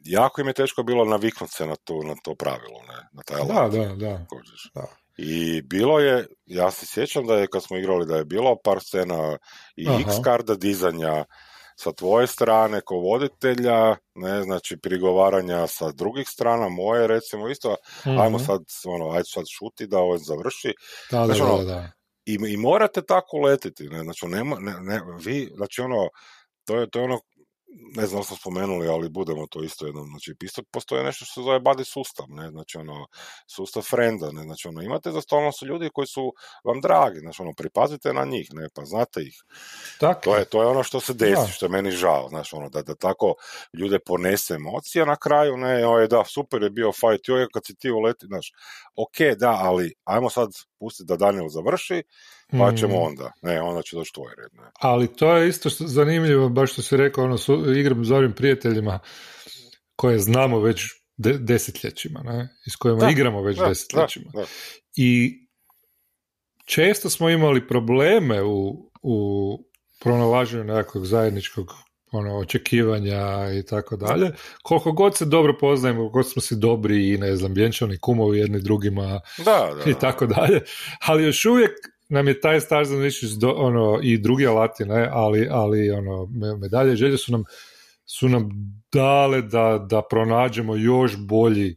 jako 0.04 0.40
im 0.40 0.46
je 0.46 0.52
teško 0.52 0.82
bilo 0.82 1.04
naviknuti 1.04 1.52
se 1.52 1.66
na 1.66 1.76
to, 1.76 2.02
na 2.02 2.14
to 2.22 2.34
pravilo, 2.34 2.82
ne, 2.88 3.08
na 3.12 3.22
taj 3.22 3.40
Da, 3.46 3.68
da, 3.68 3.94
da. 3.94 4.26
da. 4.74 4.86
I 5.18 5.62
bilo 5.62 5.98
je, 5.98 6.26
ja 6.46 6.70
se 6.70 6.86
sjećam 6.86 7.26
da 7.26 7.34
je 7.34 7.46
kad 7.46 7.62
smo 7.62 7.76
igrali 7.76 8.06
da 8.06 8.16
je 8.16 8.24
bilo 8.24 8.56
par 8.64 8.80
scena 8.80 9.38
i 9.76 9.88
Aha. 9.88 10.00
X 10.00 10.10
karda 10.24 10.54
dizanja 10.54 11.24
sa 11.76 11.92
tvoje 11.92 12.26
strane 12.26 12.80
ko 12.80 12.94
voditelja, 12.94 13.96
ne, 14.14 14.42
znači 14.42 14.76
prigovaranja 14.76 15.66
sa 15.66 15.92
drugih 15.92 16.28
strana, 16.28 16.68
moje 16.68 17.06
recimo 17.06 17.48
isto, 17.48 17.76
mm 18.06 18.18
ajmo 18.18 18.38
sad, 18.38 18.60
ono, 18.84 19.10
ajde 19.10 19.24
sad 19.24 19.44
šuti 19.50 19.86
da 19.86 19.98
ovo 19.98 20.18
završi. 20.18 20.74
Da, 21.10 21.26
znači, 21.26 21.42
ono, 21.42 21.58
da, 21.58 21.64
da 21.64 21.95
i, 22.26 22.38
i 22.48 22.56
morate 22.56 23.02
tako 23.02 23.38
letiti, 23.38 23.84
ne, 23.88 24.02
znači, 24.02 24.26
nema, 24.26 24.56
ne, 24.60 24.74
ne, 24.80 25.00
vi, 25.24 25.50
znači 25.54 25.80
ono, 25.80 26.08
to 26.64 26.80
je, 26.80 26.90
to 26.90 26.98
je 26.98 27.04
ono 27.04 27.20
ne 27.96 28.06
znam 28.06 28.22
smo 28.22 28.36
spomenuli, 28.36 28.88
ali 28.88 29.08
budemo 29.08 29.46
to 29.46 29.62
isto 29.62 29.86
jednom, 29.86 30.06
znači 30.08 30.34
isto 30.42 30.62
postoje 30.70 31.04
nešto 31.04 31.24
što 31.24 31.34
se 31.34 31.44
zove 31.44 31.60
body 31.60 31.84
sustav, 31.84 32.26
ne, 32.28 32.50
znači 32.50 32.78
ono, 32.78 33.06
sustav 33.46 33.82
frenda, 33.82 34.30
ne, 34.32 34.42
znači 34.42 34.68
ono, 34.68 34.82
imate 34.82 35.10
za 35.10 35.20
stolno 35.20 35.52
su 35.52 35.66
ljudi 35.66 35.90
koji 35.94 36.06
su 36.06 36.32
vam 36.64 36.80
dragi, 36.80 37.20
znači 37.20 37.42
ono, 37.42 37.52
pripazite 37.56 38.12
na 38.12 38.24
njih, 38.24 38.48
ne, 38.52 38.68
pa 38.74 38.84
znate 38.84 39.22
ih. 39.22 39.42
Tak. 40.00 40.20
To 40.20 40.36
je, 40.36 40.44
to 40.44 40.62
je 40.62 40.68
ono 40.68 40.82
što 40.82 41.00
se 41.00 41.14
desi, 41.14 41.52
što 41.52 41.66
je 41.66 41.70
meni 41.70 41.90
žao, 41.90 42.28
znači 42.28 42.56
ono, 42.56 42.68
da, 42.68 42.82
da 42.82 42.94
tako 42.94 43.34
ljude 43.72 43.98
ponese 43.98 44.54
emocija 44.54 45.04
na 45.04 45.16
kraju, 45.16 45.56
ne, 45.56 45.86
oj, 45.86 46.08
da, 46.08 46.24
super 46.24 46.62
je 46.62 46.70
bio 46.70 46.92
fight, 46.92 47.28
joj, 47.28 47.46
kad 47.54 47.66
si 47.66 47.74
ti 47.74 47.90
uleti, 47.90 48.26
znaš, 48.26 48.52
ok, 48.96 49.38
da, 49.38 49.50
ali 49.50 49.94
ajmo 50.04 50.30
sad 50.30 50.48
pustiti 50.78 51.06
da 51.08 51.16
Daniel 51.16 51.48
završi, 51.48 52.02
pa 52.50 52.72
ćemo 52.76 52.94
mm. 52.94 53.02
onda, 53.02 53.32
ne, 53.42 53.60
onda 53.60 53.82
će 53.82 53.96
doći 53.96 54.12
tvoj 54.12 54.32
red. 54.38 54.50
Ne. 54.52 54.70
Ali 54.80 55.16
to 55.16 55.36
je 55.36 55.48
isto 55.48 55.70
što, 55.70 55.86
zanimljivo, 55.86 56.48
baš 56.48 56.72
što 56.72 56.82
si 56.82 56.96
rekao, 56.96 57.24
ono, 57.24 57.38
su, 57.38 57.74
igram 57.76 58.04
s 58.04 58.10
ovim 58.10 58.32
prijateljima 58.32 58.98
koje 59.96 60.18
znamo 60.18 60.60
već 60.60 60.82
desetljećima, 61.40 62.20
ne, 62.24 62.48
i 62.66 62.70
s 62.70 62.76
kojima 62.76 63.10
igramo 63.10 63.42
već 63.42 63.58
da, 63.58 63.68
desetljećima. 63.68 64.30
I 64.96 65.40
često 66.64 67.10
smo 67.10 67.30
imali 67.30 67.68
probleme 67.68 68.42
u, 68.42 68.90
u 69.02 69.58
pronalaženju 70.00 70.64
nekakvog 70.64 71.06
zajedničkog 71.06 71.72
ono, 72.12 72.38
očekivanja 72.38 73.52
i 73.58 73.62
tako 73.62 73.96
dalje. 73.96 74.30
Koliko 74.62 74.92
god 74.92 75.16
se 75.16 75.24
dobro 75.24 75.58
poznajemo, 75.60 76.00
koliko 76.00 76.12
god 76.12 76.30
smo 76.30 76.42
si 76.42 76.56
dobri 76.56 77.12
i 77.12 77.18
ne 77.18 77.36
znam, 77.36 77.54
vjenčani 77.54 77.98
kumovi 77.98 78.38
jedni 78.38 78.60
drugima 78.60 79.20
da, 79.38 79.70
da, 79.84 79.90
i 79.90 79.94
tako 79.94 80.26
dalje, 80.26 80.60
ali 81.06 81.24
još 81.24 81.44
uvijek 81.44 81.70
nam 82.08 82.28
je 82.28 82.40
taj 82.40 82.60
Stars 82.60 82.88
and 82.90 83.44
ono, 83.56 84.00
i 84.02 84.18
drugi 84.18 84.46
alati, 84.46 84.84
ne, 84.84 85.08
ali, 85.12 85.48
ali 85.50 85.90
ono, 85.90 86.28
medalje 86.60 86.96
želje 86.96 87.18
su 87.18 87.32
nam, 87.32 87.44
su 88.04 88.28
nam 88.28 88.48
dale 88.92 89.42
da, 89.42 89.86
da 89.90 90.02
pronađemo 90.10 90.76
još 90.76 91.16
bolji 91.16 91.70
e, 91.70 91.76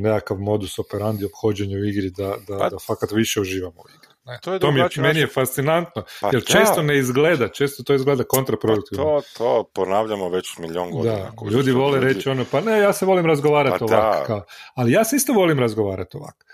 nekakav 0.00 0.36
modus 0.38 0.78
operandi 0.78 1.24
obhođenja 1.24 1.76
u 1.76 1.84
igri, 1.84 2.10
da, 2.10 2.36
da, 2.48 2.58
pa, 2.58 2.68
da 2.68 2.76
fakat 2.86 3.12
više 3.12 3.40
uživamo 3.40 3.80
u 3.80 3.88
igri. 3.96 4.07
Ne. 4.28 4.38
To, 4.42 4.52
je 4.52 4.58
to 4.58 4.70
mi 4.72 4.80
je, 4.80 4.88
meni 4.96 5.20
je 5.20 5.26
fascinantno, 5.26 6.02
pa 6.20 6.30
jer 6.32 6.44
često 6.44 6.82
ne 6.82 6.98
izgleda, 6.98 7.48
često 7.48 7.82
to 7.82 7.94
izgleda 7.94 8.24
kontraproduktivno. 8.24 9.04
Pa 9.04 9.20
to, 9.20 9.26
to 9.38 9.70
ponavljamo 9.74 10.28
već 10.28 10.58
milion 10.58 10.90
godina. 10.90 11.14
Da, 11.14 11.50
ljudi 11.50 11.70
vole 11.70 12.00
reći 12.00 12.28
ono, 12.28 12.44
pa 12.50 12.60
ne, 12.60 12.78
ja 12.78 12.92
se 12.92 13.06
volim 13.06 13.26
razgovarati 13.26 13.78
pa 13.78 13.84
ovako, 13.84 14.42
ali 14.74 14.92
ja 14.92 15.04
se 15.04 15.16
isto 15.16 15.32
volim 15.32 15.58
razgovarati 15.58 16.16
ovako 16.16 16.44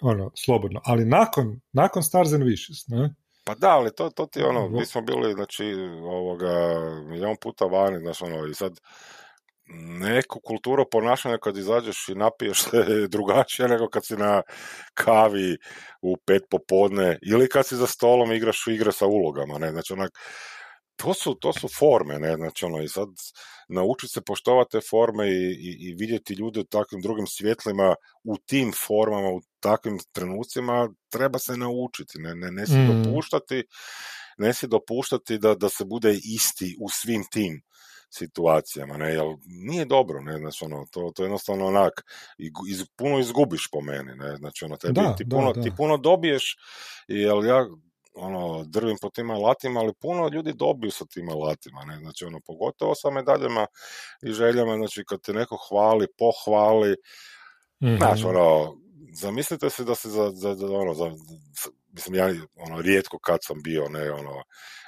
ono, 0.00 0.30
slobodno. 0.44 0.80
Ali 0.84 1.04
nakon, 1.04 1.60
nakon 1.72 2.02
Stars 2.02 2.32
and 2.32 2.42
Wishes, 2.42 2.84
ne? 2.88 3.14
Pa 3.44 3.54
da, 3.54 3.70
ali 3.70 3.94
to, 3.94 4.10
to 4.10 4.26
ti 4.26 4.42
ono, 4.42 4.68
mi 4.68 4.86
smo 4.86 5.02
bili, 5.02 5.32
znači, 5.32 5.64
ovoga, 6.02 6.80
milijon 7.06 7.36
puta 7.40 7.64
vani, 7.64 7.98
znači, 7.98 8.24
ono, 8.24 8.46
i 8.46 8.54
sad, 8.54 8.80
neku 9.74 10.40
kulturu 10.40 10.84
ponašanja 10.90 11.38
kad 11.38 11.56
izađeš 11.56 12.08
i 12.08 12.14
napiješ 12.14 12.62
se 12.70 13.08
drugačije 13.08 13.68
nego 13.68 13.88
kad 13.88 14.06
si 14.06 14.16
na 14.16 14.42
kavi 14.94 15.56
u 16.02 16.16
pet 16.26 16.42
popodne 16.50 17.18
ili 17.22 17.48
kad 17.48 17.66
si 17.66 17.76
za 17.76 17.86
stolom 17.86 18.32
igraš 18.32 18.66
igre 18.66 18.92
sa 18.92 19.06
ulogama, 19.06 19.58
ne, 19.58 19.70
znači 19.70 19.92
onak, 19.92 20.10
to 20.96 21.14
su, 21.14 21.34
to 21.34 21.52
su 21.52 21.68
forme, 21.78 22.18
ne, 22.18 22.36
znači 22.36 22.64
ono, 22.64 22.82
i 22.82 22.88
sad 22.88 23.08
naučiti 23.68 24.12
se 24.12 24.20
poštovati 24.20 24.70
te 24.70 24.80
forme 24.90 25.28
i, 25.30 25.52
i, 25.52 25.76
i 25.80 25.94
vidjeti 25.94 26.34
ljude 26.34 26.60
u 26.60 26.64
takvim 26.64 27.00
drugim 27.02 27.26
svjetlima, 27.26 27.94
u 28.24 28.36
tim 28.46 28.72
formama, 28.86 29.28
u 29.28 29.40
takvim 29.60 29.98
trenucima, 30.12 30.88
treba 31.08 31.38
se 31.38 31.56
naučiti, 31.56 32.18
ne, 32.18 32.34
ne, 32.34 32.50
ne 32.50 32.66
si 32.66 32.78
mm. 32.78 33.02
dopuštati, 33.02 33.64
ne 34.38 34.54
si 34.54 34.66
dopuštati 34.66 35.38
da, 35.38 35.54
da 35.54 35.68
se 35.68 35.84
bude 35.84 36.14
isti 36.24 36.76
u 36.80 36.88
svim 36.88 37.24
tim 37.32 37.62
situacijama, 38.14 38.96
ne, 38.96 39.12
jel 39.12 39.34
nije 39.46 39.84
dobro, 39.84 40.20
ne, 40.20 40.38
znači 40.38 40.64
ono, 40.64 40.86
to, 40.90 41.12
to 41.14 41.22
jednostavno 41.22 41.66
onak, 41.66 41.92
iz, 42.68 42.84
puno 42.96 43.18
izgubiš 43.18 43.68
po 43.72 43.80
meni, 43.80 44.14
ne, 44.14 44.36
znači 44.36 44.64
ono, 44.64 44.76
tebi, 44.76 44.92
Da, 44.94 45.14
ti, 45.16 45.24
da, 45.24 45.36
puno, 45.36 45.52
da. 45.52 45.62
ti 45.62 45.72
puno 45.76 45.96
dobiješ, 45.96 46.56
jel 47.08 47.46
ja, 47.46 47.66
ono, 48.14 48.64
drvim 48.64 48.96
po 49.00 49.10
tim 49.10 49.30
alatima, 49.30 49.80
ali 49.80 49.94
puno 50.00 50.28
ljudi 50.28 50.52
dobiju 50.52 50.90
sa 50.90 51.04
tim 51.06 51.28
alatima, 51.28 51.84
ne, 51.84 51.98
znači 51.98 52.24
ono, 52.24 52.40
pogotovo 52.46 52.94
sa 52.94 53.10
medaljama 53.10 53.66
i 54.22 54.32
željama, 54.32 54.76
znači 54.76 55.04
kad 55.08 55.20
te 55.20 55.32
neko 55.32 55.56
hvali, 55.68 56.06
pohvali, 56.18 56.96
Mhm. 57.84 57.96
Znaš, 57.96 58.24
ono, 58.24 58.76
zamislite 59.12 59.70
se 59.70 59.84
da 59.84 59.94
se 59.94 60.10
za, 60.10 60.30
za, 60.30 60.54
za, 60.54 60.66
ono, 60.66 60.94
za, 60.94 61.10
za- 61.10 61.70
mislim, 61.92 62.14
ja 62.14 62.26
ono, 62.54 62.80
rijetko 62.82 63.18
kad 63.18 63.38
sam 63.42 63.62
bio, 63.62 63.88
ne, 63.88 64.10
ono, 64.12 64.42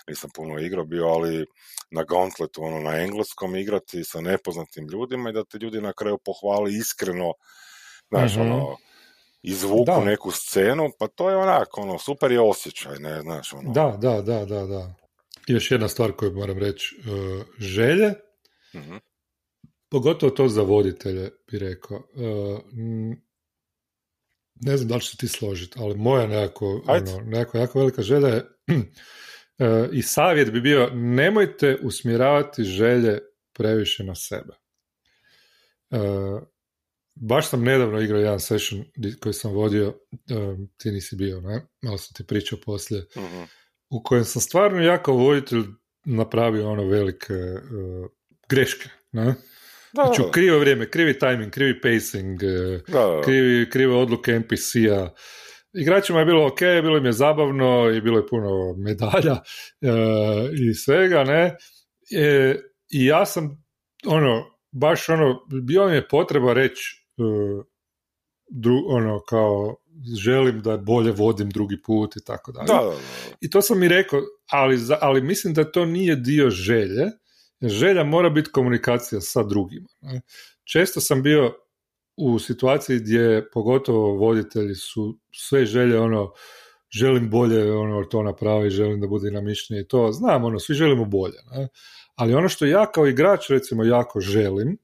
nisam 0.09 0.31
puno 0.35 0.59
igrao 0.59 0.85
bio, 0.85 1.07
ali 1.07 1.47
na 1.91 2.05
Gauntletu, 2.05 2.63
ono, 2.65 2.81
na 2.81 2.97
engleskom 3.01 3.57
igrati 3.57 4.05
sa 4.05 4.21
nepoznatim 4.21 4.89
ljudima 4.93 5.31
i 5.31 5.33
da 5.33 5.45
te 5.45 5.59
ljudi 5.59 5.81
na 5.81 5.93
kraju 5.93 6.19
pohvali 6.25 6.75
iskreno, 6.77 7.33
znaš, 8.11 8.33
Mhm. 8.37 8.41
ono, 8.41 8.77
izvuku 9.43 9.85
Da. 9.87 10.05
neku 10.05 10.31
scenu, 10.31 10.91
pa 10.99 11.09
to 11.09 11.31
je 11.31 11.37
onak, 11.37 11.79
ono, 11.79 11.99
super 11.99 12.33
je 12.33 12.41
osjećaj, 12.41 12.99
ne, 12.99 13.21
znaš, 13.21 13.53
ono. 13.53 13.73
Da, 13.73 13.97
da, 14.01 14.23
da, 14.23 14.45
da, 14.45 14.67
da. 14.67 14.95
I 15.49 15.53
Još 15.53 15.71
jedna 15.71 15.89
stvar 15.89 16.13
koju 16.13 16.33
moram 16.33 16.59
reći, 16.59 16.97
e, 16.99 17.45
želje, 17.59 18.15
Mhm. 18.75 18.97
pogotovo 19.91 20.31
to 20.31 20.49
za 20.49 20.63
voditelje, 20.63 21.31
bi 21.53 21.59
rekao. 21.59 21.97
E, 21.97 22.25
m, 22.73 23.25
ne 24.61 24.77
znam 24.77 24.89
da 24.89 24.95
li 24.95 25.01
se 25.01 25.17
ti 25.17 25.29
složiti, 25.29 25.79
ali 25.81 25.97
moja 25.97 26.27
nekako, 26.27 26.83
ono, 26.87 27.21
nekako 27.25 27.59
jako 27.59 27.79
velika 27.79 28.03
želja 28.03 28.29
je 28.29 28.45
e, 29.59 29.89
i 29.99 30.03
savjet 30.03 30.53
bi 30.53 30.61
bio 30.61 30.91
nemojte 30.95 31.79
usmjeravati 31.83 32.65
želje 32.65 33.19
previše 33.53 34.05
na 34.05 34.15
sebe. 34.15 34.53
E, 35.91 35.99
baš 37.15 37.49
sam 37.51 37.63
nedavno 37.65 38.01
igrao 38.01 38.21
jedan 38.21 38.41
session 38.41 38.85
koji 39.21 39.33
sam 39.33 39.53
vodio, 39.53 39.99
e, 40.13 40.35
ti 40.77 40.91
nisi 40.91 41.17
bio, 41.17 41.41
ne? 41.41 41.67
Malo 41.83 41.99
sam 41.99 42.15
ti 42.15 42.27
pričao 42.27 42.59
poslije, 42.65 43.07
Mhm. 43.17 43.43
u 43.91 44.03
kojem 44.03 44.25
sam 44.25 44.43
stvarno 44.43 44.83
jako 44.83 45.13
voditelj 45.13 45.63
napravio 46.05 46.71
ono 46.71 46.85
velike 46.89 47.35
greške, 48.49 48.89
ne? 49.13 49.35
Da, 49.95 50.03
Znači 50.03 50.23
u 50.23 50.31
krivo 50.31 50.59
vrijeme, 50.59 50.91
krivi 50.91 51.19
timing, 51.19 51.51
krivi 51.51 51.81
pacing, 51.81 52.43
e, 52.43 52.81
da, 52.89 53.21
krivi, 53.25 53.71
krive 53.71 53.95
odluke 53.95 54.33
NPC-a. 54.33 55.11
Igračima 55.73 56.19
je 56.19 56.25
bilo 56.25 56.47
ok, 56.47 56.61
bilo 56.61 56.97
im 56.97 57.05
je 57.05 57.13
zabavno 57.13 57.91
i 57.91 58.01
bilo 58.01 58.19
je 58.19 58.27
puno 58.27 58.75
medalja 58.77 59.37
e, 59.81 59.91
i 60.71 60.75
svega, 60.75 61.25
ne? 61.25 61.57
E, 62.17 62.57
I 62.91 63.07
ja 63.07 63.27
sam, 63.27 63.65
ono, 64.07 64.45
baš 64.73 65.09
ono, 65.09 65.47
bio 65.63 65.89
mi 65.89 65.95
je 65.95 66.09
potreba 66.09 66.53
reći 66.53 67.07
e, 67.19 67.23
dru- 68.63 68.85
ono, 68.87 69.21
kao, 69.21 69.77
želim 70.25 70.63
da 70.63 70.77
bolje 70.77 71.13
vodim 71.13 71.51
drugi 71.51 71.83
put 71.83 72.17
i 72.17 72.25
tako 72.25 72.53
dalje. 72.53 72.67
Da, 72.67 72.75
da, 72.75 72.91
da. 72.91 72.97
I 73.41 73.51
to 73.51 73.63
sam 73.63 73.83
i 73.83 73.89
rekao, 73.89 74.21
ali, 74.51 74.79
ali 75.01 75.23
mislim 75.23 75.55
da 75.55 75.73
to 75.73 75.85
nije 75.85 76.17
dio 76.17 76.51
želje, 76.51 77.05
želja 77.69 78.05
mora 78.05 78.31
biti 78.31 78.51
komunikacija 78.51 79.21
sa 79.21 79.43
drugima. 79.43 79.89
Često 80.65 81.01
sam 81.01 81.23
bio 81.23 81.55
u 82.17 82.39
situaciji 82.39 82.99
gdje 82.99 83.51
pogotovo 83.51 84.17
voditelji 84.17 84.75
su 84.75 85.19
sve 85.33 85.67
želje 85.67 85.99
ono 85.99 86.33
želim 86.91 87.31
bolje 87.31 87.73
ono 87.73 88.05
to 88.05 88.23
napraviti, 88.23 88.75
želim 88.75 89.01
da 89.01 89.07
bude 89.07 89.31
dinamičnije 89.31 89.83
i 89.83 89.89
to, 89.89 90.13
znam 90.13 90.45
ono, 90.45 90.59
svi 90.59 90.75
želimo 90.75 91.05
bolje, 91.05 91.39
ne? 91.51 91.69
ali 92.15 92.35
ono 92.35 92.49
što 92.49 92.67
ja 92.67 92.93
kao 92.93 93.07
igrač 93.07 93.51
recimo 93.51 93.85
jako 93.85 94.21
želim 94.21 94.79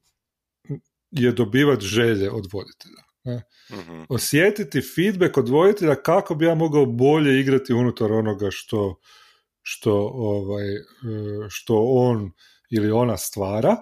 je 1.11 1.31
dobivati 1.31 1.85
želje 1.85 2.31
od 2.31 2.47
voditelja. 2.53 3.03
Ne? 3.23 3.41
Mhm. 3.71 4.01
osjetiti 4.09 4.81
feedback 4.95 5.37
od 5.37 5.49
voditelja 5.49 5.95
kako 5.95 6.35
bi 6.35 6.45
ja 6.45 6.55
mogao 6.55 6.85
bolje 6.85 7.39
igrati 7.39 7.73
unutar 7.73 8.11
onoga 8.11 8.47
što, 8.51 8.99
što, 9.61 10.11
ovaj, 10.13 10.75
e, 10.75 10.81
što 11.49 11.83
on 11.83 12.31
ili 12.71 12.91
ona 12.91 13.17
stvara. 13.17 13.77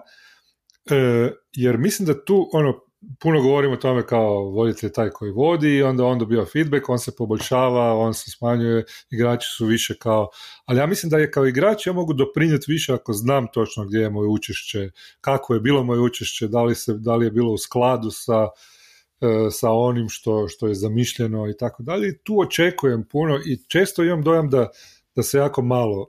E, 0.90 1.30
jer 1.52 1.78
mislim 1.78 2.06
da 2.06 2.24
tu 2.24 2.50
ono, 2.52 2.80
puno 3.20 3.42
govorimo 3.42 3.74
o 3.74 3.76
tome 3.76 4.06
kao 4.06 4.50
voditelj 4.50 4.92
taj 4.92 5.10
koji 5.10 5.32
vodi 5.32 5.76
i 5.76 5.82
onda 5.82 6.04
on 6.04 6.18
dobiva 6.18 6.46
feedback, 6.46 6.88
on 6.88 6.98
se 6.98 7.16
poboljšava, 7.16 7.94
on 7.96 8.14
se 8.14 8.30
smanjuje, 8.30 8.84
igrači 9.10 9.48
su 9.56 9.66
više 9.66 9.94
kao... 9.98 10.28
Ali 10.64 10.78
ja 10.78 10.86
mislim 10.86 11.10
da 11.10 11.18
je 11.18 11.30
kao 11.30 11.46
igrač 11.46 11.86
ja 11.86 11.92
mogu 11.92 12.12
doprinijeti 12.12 12.72
više 12.72 12.92
ako 12.92 13.12
znam 13.12 13.46
točno 13.52 13.84
gdje 13.84 13.98
je 13.98 14.10
moje 14.10 14.28
učešće, 14.28 14.90
kako 15.20 15.54
je 15.54 15.60
bilo 15.60 15.84
moje 15.84 16.00
učešće, 16.00 16.48
da 16.48 16.62
li, 16.62 16.74
se, 16.74 16.94
da 16.94 17.16
li 17.16 17.26
je 17.26 17.30
bilo 17.30 17.52
u 17.52 17.58
skladu 17.58 18.10
sa 18.10 18.48
e, 19.20 19.50
sa 19.50 19.70
onim 19.70 20.08
što, 20.08 20.48
što 20.48 20.68
je 20.68 20.74
zamišljeno 20.74 21.50
i 21.50 21.56
tako 21.56 21.82
dalje. 21.82 22.18
Tu 22.18 22.40
očekujem 22.40 23.04
puno 23.08 23.38
i 23.46 23.62
često 23.68 24.04
imam 24.04 24.22
dojam 24.22 24.50
da, 24.50 24.68
da 25.14 25.22
se 25.22 25.38
jako 25.38 25.62
malo 25.62 26.06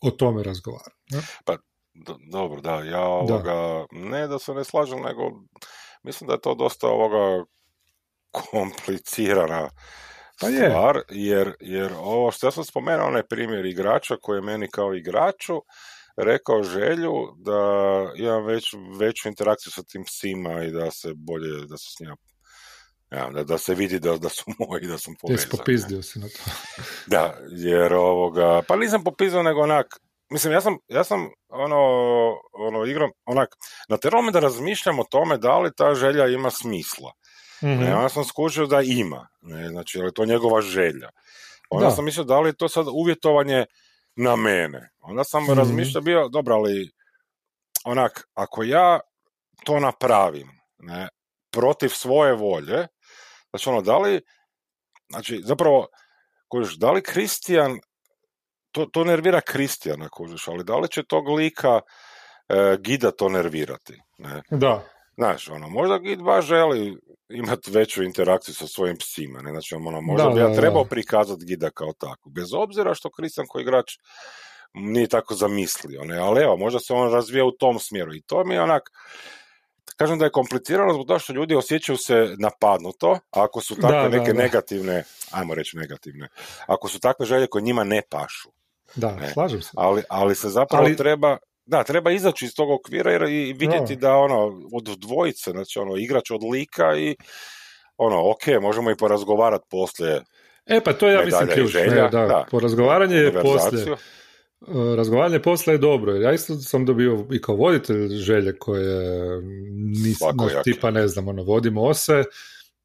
o 0.00 0.10
tome 0.10 0.42
razgovara. 0.42 0.94
ne? 1.10 1.71
Do- 1.94 2.18
dobro, 2.30 2.60
da, 2.60 2.74
ja 2.74 3.00
ovoga, 3.00 3.86
ne 3.90 4.26
da 4.28 4.38
se 4.38 4.54
ne 4.54 4.64
slažem, 4.64 5.00
nego 5.00 5.22
mislim 6.02 6.28
da 6.28 6.34
je 6.34 6.40
to 6.40 6.54
dosta 6.54 6.86
ovoga 6.86 7.44
komplicirana 8.30 9.70
Pa 10.40 10.48
je. 10.48 10.68
stvar, 10.70 11.00
jer, 11.10 11.54
jer 11.60 11.92
ovo 11.98 12.30
što 12.30 12.46
ja 12.46 12.50
sam 12.50 12.64
spomenuo, 12.64 13.06
onaj 13.06 13.22
primjer 13.22 13.66
igrača 13.66 14.16
koji 14.22 14.36
je 14.38 14.42
meni 14.42 14.70
kao 14.70 14.94
igraču 14.94 15.62
rekao 16.16 16.62
želju 16.62 17.12
da 17.38 17.60
imam 18.16 18.44
već, 18.44 18.74
veću 18.98 19.28
interakciju 19.28 19.72
sa 19.72 19.82
tim 19.82 20.04
psima 20.04 20.64
i 20.64 20.70
da 20.70 20.90
se 20.90 21.12
bolje, 21.14 21.66
da 21.66 21.76
se 21.76 21.86
s 21.96 22.00
njima 22.00 22.16
ja, 23.10 23.30
da, 23.30 23.44
da 23.44 23.58
se 23.58 23.74
vidi 23.74 23.98
da, 23.98 24.16
da 24.16 24.28
su 24.28 24.44
moji, 24.68 24.86
da 24.86 24.98
sam 24.98 25.14
Jesi 25.14 25.20
povezan. 25.20 25.48
ne. 25.52 25.58
popizdio 25.58 26.02
si 26.02 26.18
na 26.18 26.26
to. 26.28 26.50
Da, 27.06 27.38
jer 27.50 27.94
ovoga, 27.94 28.62
pa 28.68 28.76
nisam 28.76 29.04
popizao 29.04 29.42
nego 29.42 29.60
onak, 29.60 29.86
mislim, 30.32 30.52
ja 30.52 30.60
sam, 30.60 30.76
ja 30.88 31.04
sam 31.04 31.28
ono, 31.48 31.78
ono 32.52 32.84
igram, 32.84 33.10
onak, 33.24 33.48
na 33.88 33.98
me 34.22 34.32
da 34.32 34.40
razmišljam 34.40 34.98
o 34.98 35.04
tome 35.10 35.38
da 35.38 35.58
li 35.58 35.70
ta 35.76 35.94
želja 35.94 36.26
ima 36.26 36.50
smisla. 36.50 37.12
Mhm. 37.64 37.72
Ne, 37.80 37.96
onda 37.96 38.08
sam 38.08 38.24
skužio 38.24 38.66
da 38.66 38.80
ima, 38.80 39.28
ne, 39.40 39.68
znači, 39.68 39.98
je 39.98 40.04
li 40.04 40.14
to 40.14 40.24
njegova 40.24 40.60
želja. 40.60 41.10
Onda 41.70 41.86
Da. 41.86 41.92
sam 41.92 42.04
mislio 42.04 42.24
da 42.24 42.40
li 42.40 42.48
je 42.48 42.56
to 42.56 42.68
sad 42.68 42.86
uvjetovanje 42.92 43.66
na 44.16 44.36
mene. 44.36 44.90
Onda 45.00 45.24
sam 45.24 45.42
Mhm. 45.42 45.52
razmišljao 45.52 46.02
bio, 46.02 46.28
dobro, 46.28 46.54
ali 46.54 46.90
onak, 47.84 48.28
ako 48.34 48.62
ja 48.62 49.00
to 49.64 49.80
napravim, 49.80 50.48
ne, 50.78 51.08
protiv 51.50 51.88
svoje 51.88 52.32
volje, 52.34 52.86
znači 53.50 53.68
ono, 53.68 53.82
da 53.82 53.98
li, 53.98 54.20
znači, 55.10 55.40
zapravo, 55.44 55.86
kužiš, 56.48 56.74
da 56.74 56.90
li 56.92 57.02
Kristijan, 57.02 57.78
to, 58.72 58.86
to 58.86 59.04
nervira 59.04 59.40
Kristijana, 59.40 60.08
kužiš, 60.08 60.48
ali 60.48 60.64
da 60.64 60.76
li 60.76 60.88
će 60.88 61.02
tog 61.02 61.28
lika 61.28 61.80
e, 62.48 62.76
gida 62.80 63.10
to 63.10 63.28
nervirati, 63.28 64.00
ne? 64.18 64.42
Da, 64.50 64.84
Znaš, 65.16 65.48
ono, 65.48 65.68
možda 65.68 65.98
gid 65.98 66.22
baš 66.22 66.44
želi 66.44 66.96
imati 67.28 67.70
veću 67.70 68.02
interakciju 68.02 68.54
sa 68.54 68.66
svojim 68.66 68.96
psima, 68.96 69.40
ne? 69.42 69.50
Znači, 69.50 69.74
ono, 69.74 70.00
možda 70.00 70.28
Da, 70.28 70.34
bi 70.34 70.40
ja 70.40 70.54
trebao 70.54 70.84
prikazati 70.84 71.44
gida 71.44 71.70
kao 71.70 71.92
tako, 71.98 72.30
bez 72.30 72.54
obzira 72.54 72.94
što 72.94 73.10
Kristijan 73.10 73.46
koji 73.48 73.62
igrač 73.62 73.92
nije 74.74 75.08
tako 75.08 75.34
zamislio, 75.34 76.04
ne? 76.04 76.18
Ali 76.18 76.42
evo, 76.42 76.56
možda 76.56 76.80
se 76.80 76.92
on 76.92 77.12
razvija 77.12 77.44
u 77.44 77.52
tom 77.52 77.78
smjeru 77.78 78.14
i 78.14 78.22
to 78.22 78.44
mi 78.44 78.54
je 78.54 78.62
onak, 78.62 78.82
kažem 79.96 80.18
da 80.18 80.24
je 80.24 80.30
komplicirano 80.30 80.94
zbog 80.94 81.06
toga 81.06 81.18
što 81.18 81.32
ljudi 81.32 81.54
osjećaju 81.54 81.96
se 81.96 82.34
napadnuto, 82.38 83.10
a 83.10 83.44
ako 83.44 83.60
su 83.60 83.74
takve 83.74 84.02
Da, 84.02 84.08
da, 84.08 84.18
neke 84.18 84.32
da. 84.32 84.42
negativne, 84.42 85.04
ajmo 85.30 85.54
reći 85.54 85.76
negativne, 85.76 86.28
ako 86.66 86.88
su 86.88 87.00
takve 87.00 87.26
želje 87.26 87.46
koje 87.46 87.62
njima 87.62 87.84
ne 87.84 88.02
pašu, 88.10 88.50
da, 88.94 89.10
Ne. 89.12 89.28
slažem 89.28 89.62
se. 89.62 89.70
ali, 89.74 90.02
ali 90.08 90.34
se 90.34 90.48
zapravo 90.48 90.84
Ali- 90.84 90.96
treba 90.96 91.36
da, 91.66 91.82
treba 91.84 92.10
izaći 92.10 92.44
iz 92.44 92.54
tog 92.54 92.70
okvira 92.70 93.12
jer- 93.12 93.22
i 93.22 93.52
vidjeti 93.52 93.96
da 93.96 94.14
ono, 94.14 94.38
od 94.72 94.84
dvojice, 94.98 95.50
znači 95.50 95.78
ono, 95.78 95.96
igrač 95.96 96.30
od 96.30 96.40
lika 96.44 96.96
i 96.96 97.16
ono, 97.96 98.30
ok, 98.30 98.62
možemo 98.62 98.90
i 98.90 98.96
porazgovarati 98.96 99.64
poslije 99.70 100.20
E 100.66 100.80
pa 100.80 100.92
to 100.92 101.08
ja 101.08 101.24
mislim, 101.24 101.48
ključ. 101.48 101.74
ne, 101.74 101.80
želja, 101.80 102.02
da, 102.02 102.20
da. 102.20 102.46
Porazgovaranje 102.50 103.16
je 103.16 103.32
poslije. 103.32 103.82
E, 103.82 103.96
Razgovaranje 104.96 105.38
poslije 105.40 105.74
je 105.74 105.78
dobro, 105.78 106.14
ja 106.14 106.32
isto 106.32 106.54
sam 106.54 106.86
dobio 106.86 107.26
i 107.32 107.40
kao 107.40 107.56
voditelj 107.56 108.08
želje 108.08 108.58
koje 108.58 109.40
nisam, 109.94 110.28
tipa 110.64 110.90
ne 110.90 111.08
znam, 111.08 111.28
ono, 111.28 111.42
vodim 111.42 111.78
ose 111.78 112.24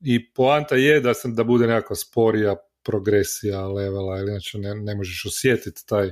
i 0.01 0.33
poanta 0.33 0.75
je 0.75 0.99
da 0.99 1.13
sam 1.13 1.35
da 1.35 1.43
bude 1.43 1.67
nekakva 1.67 1.95
sporija 1.95 2.55
progresija 2.87 3.67
levela, 3.67 4.19
ili 4.19 4.31
inače 4.31 4.57
ne, 4.57 4.75
ne 4.75 4.95
možeš 4.95 5.25
osjetiti 5.25 5.85
taj, 5.85 6.11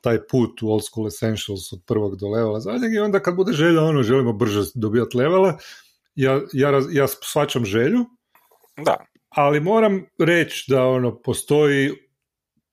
taj 0.00 0.26
put 0.26 0.62
u 0.62 0.68
Old 0.68 0.84
School 0.84 1.06
Essentials 1.06 1.72
od 1.72 1.80
prvog 1.86 2.16
do 2.16 2.28
levela 2.28 2.60
zadnjeg 2.60 2.94
i 2.94 2.98
onda 2.98 3.20
kad 3.20 3.36
bude 3.36 3.52
želja, 3.52 3.82
ono, 3.82 4.02
želimo 4.02 4.32
brže 4.32 4.62
dobivati 4.74 5.16
levele, 5.16 5.54
ja, 6.14 6.40
ja, 6.52 6.70
raz- 6.70 6.92
ja 6.92 7.06
shvaćam 7.08 7.64
želju, 7.64 8.04
Da, 8.84 8.96
ali 9.28 9.60
moram 9.60 10.04
reći 10.18 10.64
da 10.68 10.82
ono 10.84 11.22
postoji 11.22 11.90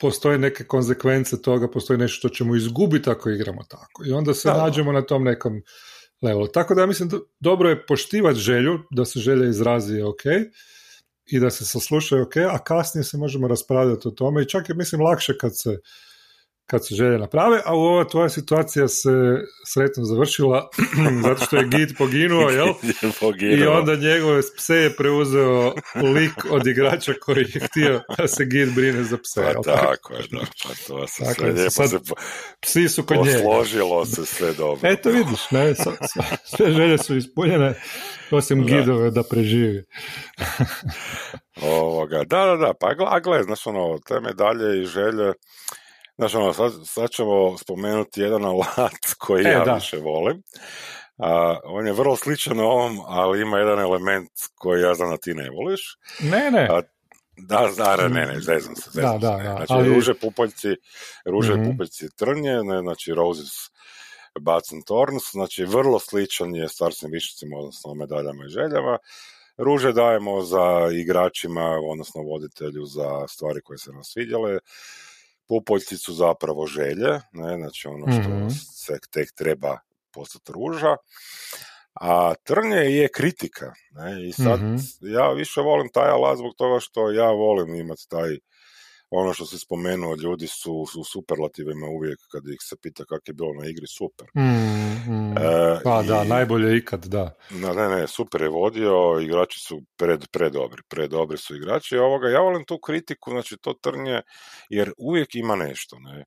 postoje 0.04 0.38
neke 0.38 0.64
konsekvence 0.64 1.42
toga, 1.42 1.70
postoji 1.72 2.00
nešto 2.00 2.18
što 2.18 2.30
ćemo 2.30 2.56
izgubiti 2.56 3.10
ako 3.10 3.30
igramo 3.30 3.64
tako. 3.64 4.04
I 4.06 4.12
onda 4.12 4.34
se 4.34 4.50
nađemo 4.50 4.92
na 4.92 5.02
tom 5.02 5.24
nekom 5.24 5.62
levelu. 6.22 6.48
Tako 6.48 6.76
da 6.76 6.82
ja 6.82 6.88
mislim, 6.88 7.10
dobro 7.40 7.70
je 7.70 7.86
poštivati 7.86 8.40
želju, 8.40 8.80
da 8.92 9.06
se 9.06 9.20
želja 9.20 9.50
izrazi 9.50 10.02
ok, 10.02 10.24
i 11.26 11.40
da 11.40 11.50
se 11.50 11.66
saslušaju 11.66 12.24
ok, 12.24 12.36
a 12.38 12.64
kasnije 12.64 13.04
se 13.04 13.18
možemo 13.18 13.48
raspravljati 13.48 14.08
o 14.08 14.12
tome 14.12 14.42
i 14.42 14.50
čak 14.50 14.70
je 14.70 14.76
mislim 14.76 15.02
lakše 15.02 15.38
kad 15.38 15.52
se 15.58 15.80
kad 16.66 16.88
se 16.88 16.96
želje 16.96 17.18
naprave, 17.18 17.62
a 17.66 17.76
u 17.76 17.80
ova 17.80 18.04
tvoja 18.04 18.30
situacija 18.30 18.88
se 18.88 19.12
sretno 19.74 20.04
završila 20.04 20.70
zato 21.26 21.46
što 21.46 21.58
je 21.58 21.68
Git 21.68 21.98
poginuo, 21.98 22.50
jel? 22.50 22.68
I 23.60 23.64
onda 23.64 23.96
njegove 23.96 24.42
pse 24.58 24.76
je 24.76 24.96
preuzeo 24.96 25.74
lik 25.96 26.46
od 26.50 26.68
igrača 26.68 27.14
koji 27.22 27.46
je 27.54 27.62
htio 27.68 28.02
da 28.18 28.28
se 28.28 28.46
Git 28.46 28.76
brine 28.76 29.04
za 29.04 29.18
pse. 29.18 29.42
Pa 29.56 29.62
tako 29.62 30.14
je, 30.14 30.24
da. 30.32 30.40
Pa 30.40 30.70
to 30.88 31.08
se 31.08 31.26
sve 31.36 31.52
lijepo 31.52 31.70
sad, 31.70 31.90
se 31.90 32.00
psi 32.60 32.90
su 32.90 33.04
kod 33.04 33.18
njega. 33.18 33.40
Posložilo 33.44 34.06
se 34.06 34.26
sve 34.26 34.54
dobro. 34.54 34.90
Eto 34.90 35.10
vidiš, 35.10 35.52
ne, 35.52 35.76
sve 36.56 36.72
želje 36.72 36.98
su 36.98 37.16
ispunjene, 37.16 37.74
osim 38.32 38.66
da. 38.66 38.76
Gidove 38.76 39.12
da 39.12 39.24
preživi. 39.24 39.84
Ovoga, 41.62 42.24
da, 42.24 42.46
da, 42.46 42.56
da, 42.56 42.74
pa 42.80 43.20
gle, 43.20 43.44
znaš 43.44 43.68
ono, 43.68 44.00
te 44.08 44.20
medalje 44.20 44.82
i 44.82 44.86
želje, 44.86 45.34
Znaš, 46.18 46.36
ono, 46.36 46.54
sad, 46.54 46.72
sad 46.86 47.10
ćemo 47.10 47.58
spomenuti 47.58 48.22
jedan 48.22 48.46
alat 48.46 49.00
koji 49.26 49.46
e, 49.46 49.50
ja 49.50 49.66
da. 49.66 49.74
više 49.74 49.98
volim. 49.98 50.44
A, 51.18 51.60
on 51.64 51.88
je 51.88 51.94
vrlo 51.94 52.16
sličan 52.16 52.60
ovom, 52.60 53.00
ali 53.06 53.42
ima 53.42 53.60
jedan 53.60 53.80
element 53.80 54.32
koji 54.56 54.82
ja 54.82 54.94
znam 54.94 55.10
da 55.10 55.18
ti 55.18 55.34
ne 55.34 55.50
voliš. 55.50 55.98
Ne, 56.20 56.52
ne. 56.52 56.68
A, 56.72 56.82
da, 57.38 57.70
da, 57.78 58.08
ne, 58.08 58.26
ne, 58.26 58.40
zezam 58.40 58.76
se, 58.76 58.90
zezam 58.94 59.20
da, 59.20 59.38
se. 59.38 59.44
Da, 59.44 59.56
znači, 59.56 59.74
ali... 59.74 59.94
ruže 59.94 60.14
pupoljci, 60.14 60.68
ruže 61.26 61.54
mm-hmm. 61.54 61.72
pupoljci 61.72 62.16
trnje, 62.16 62.64
ne, 62.64 62.80
znači 62.82 63.14
roses 63.14 63.52
Bats 64.40 64.74
and 64.74 64.84
Thorns, 64.84 65.24
znači 65.32 65.66
vrlo 65.66 66.00
sličan 66.00 66.56
je 66.56 66.70
starskim 66.70 67.10
višicima, 67.12 67.58
odnosno 67.58 67.94
medaljama 67.94 68.46
i 68.46 68.50
željama. 68.50 68.98
Ruže 69.58 69.92
dajemo 69.92 70.42
za 70.42 70.90
igračima, 70.94 71.80
odnosno 71.92 72.22
voditelju 72.22 72.86
za 72.86 73.28
stvari 73.28 73.62
koje 73.62 73.78
se 73.78 73.92
nam 73.92 74.04
svidjele 74.04 74.60
pupoljci 75.54 75.98
su 75.98 76.14
zapravo 76.14 76.66
želje, 76.66 77.12
ne, 77.32 77.58
znači 77.58 77.88
ono 77.88 78.12
što 78.12 78.30
mm 78.30 78.50
se 78.86 79.00
tek 79.12 79.32
treba 79.36 79.78
postati 80.12 80.52
ruža, 80.52 80.96
a 81.94 82.34
trnje 82.44 82.76
je 82.76 83.10
kritika. 83.14 83.74
Ne, 83.92 84.28
I 84.28 84.32
sad 84.32 84.60
mhm. 84.60 84.76
ja 85.02 85.32
više 85.32 85.62
volim 85.62 85.90
taj 85.94 86.10
alat 86.10 86.38
zbog 86.38 86.54
toga 86.58 86.80
što 86.80 87.12
ja 87.12 87.30
volim 87.32 87.76
imati 87.76 88.10
taj 88.10 88.38
ono 89.16 89.34
što 89.34 89.46
si 89.46 89.60
spomenuo, 89.60 90.16
ljudi 90.16 90.48
su 90.48 90.74
u 90.74 91.04
superlativima 91.04 91.88
uvijek 91.88 92.20
kad 92.32 92.48
ih 92.48 92.60
se 92.62 92.76
pita 92.82 93.04
kako 93.06 93.24
je 93.28 93.34
bilo 93.34 93.54
na 93.54 93.68
igri, 93.68 93.88
super. 93.88 94.28
Mm, 94.36 94.84
E, 95.38 95.80
pa 95.84 96.04
da, 96.04 96.24
najbolje 96.24 96.78
ikad, 96.78 97.06
da. 97.06 97.36
Ne, 97.52 97.74
ne, 97.74 97.88
ne, 97.90 98.08
super 98.08 98.42
je 98.42 98.50
vodio, 98.50 99.20
igrači 99.22 99.60
su 99.60 99.82
pred, 99.98 100.28
predobri, 100.32 100.82
predobri 100.90 101.38
su 101.38 101.56
igrači. 101.56 101.98
Ovoga, 101.98 102.30
ja 102.30 102.40
volim 102.40 102.66
tu 102.66 102.80
kritiku, 102.80 103.32
znači 103.32 103.58
to 103.62 103.74
trnje, 103.74 104.22
jer 104.70 104.92
uvijek 104.98 105.36
ima 105.36 105.56
nešto. 105.56 105.98
Ne? 106.00 106.24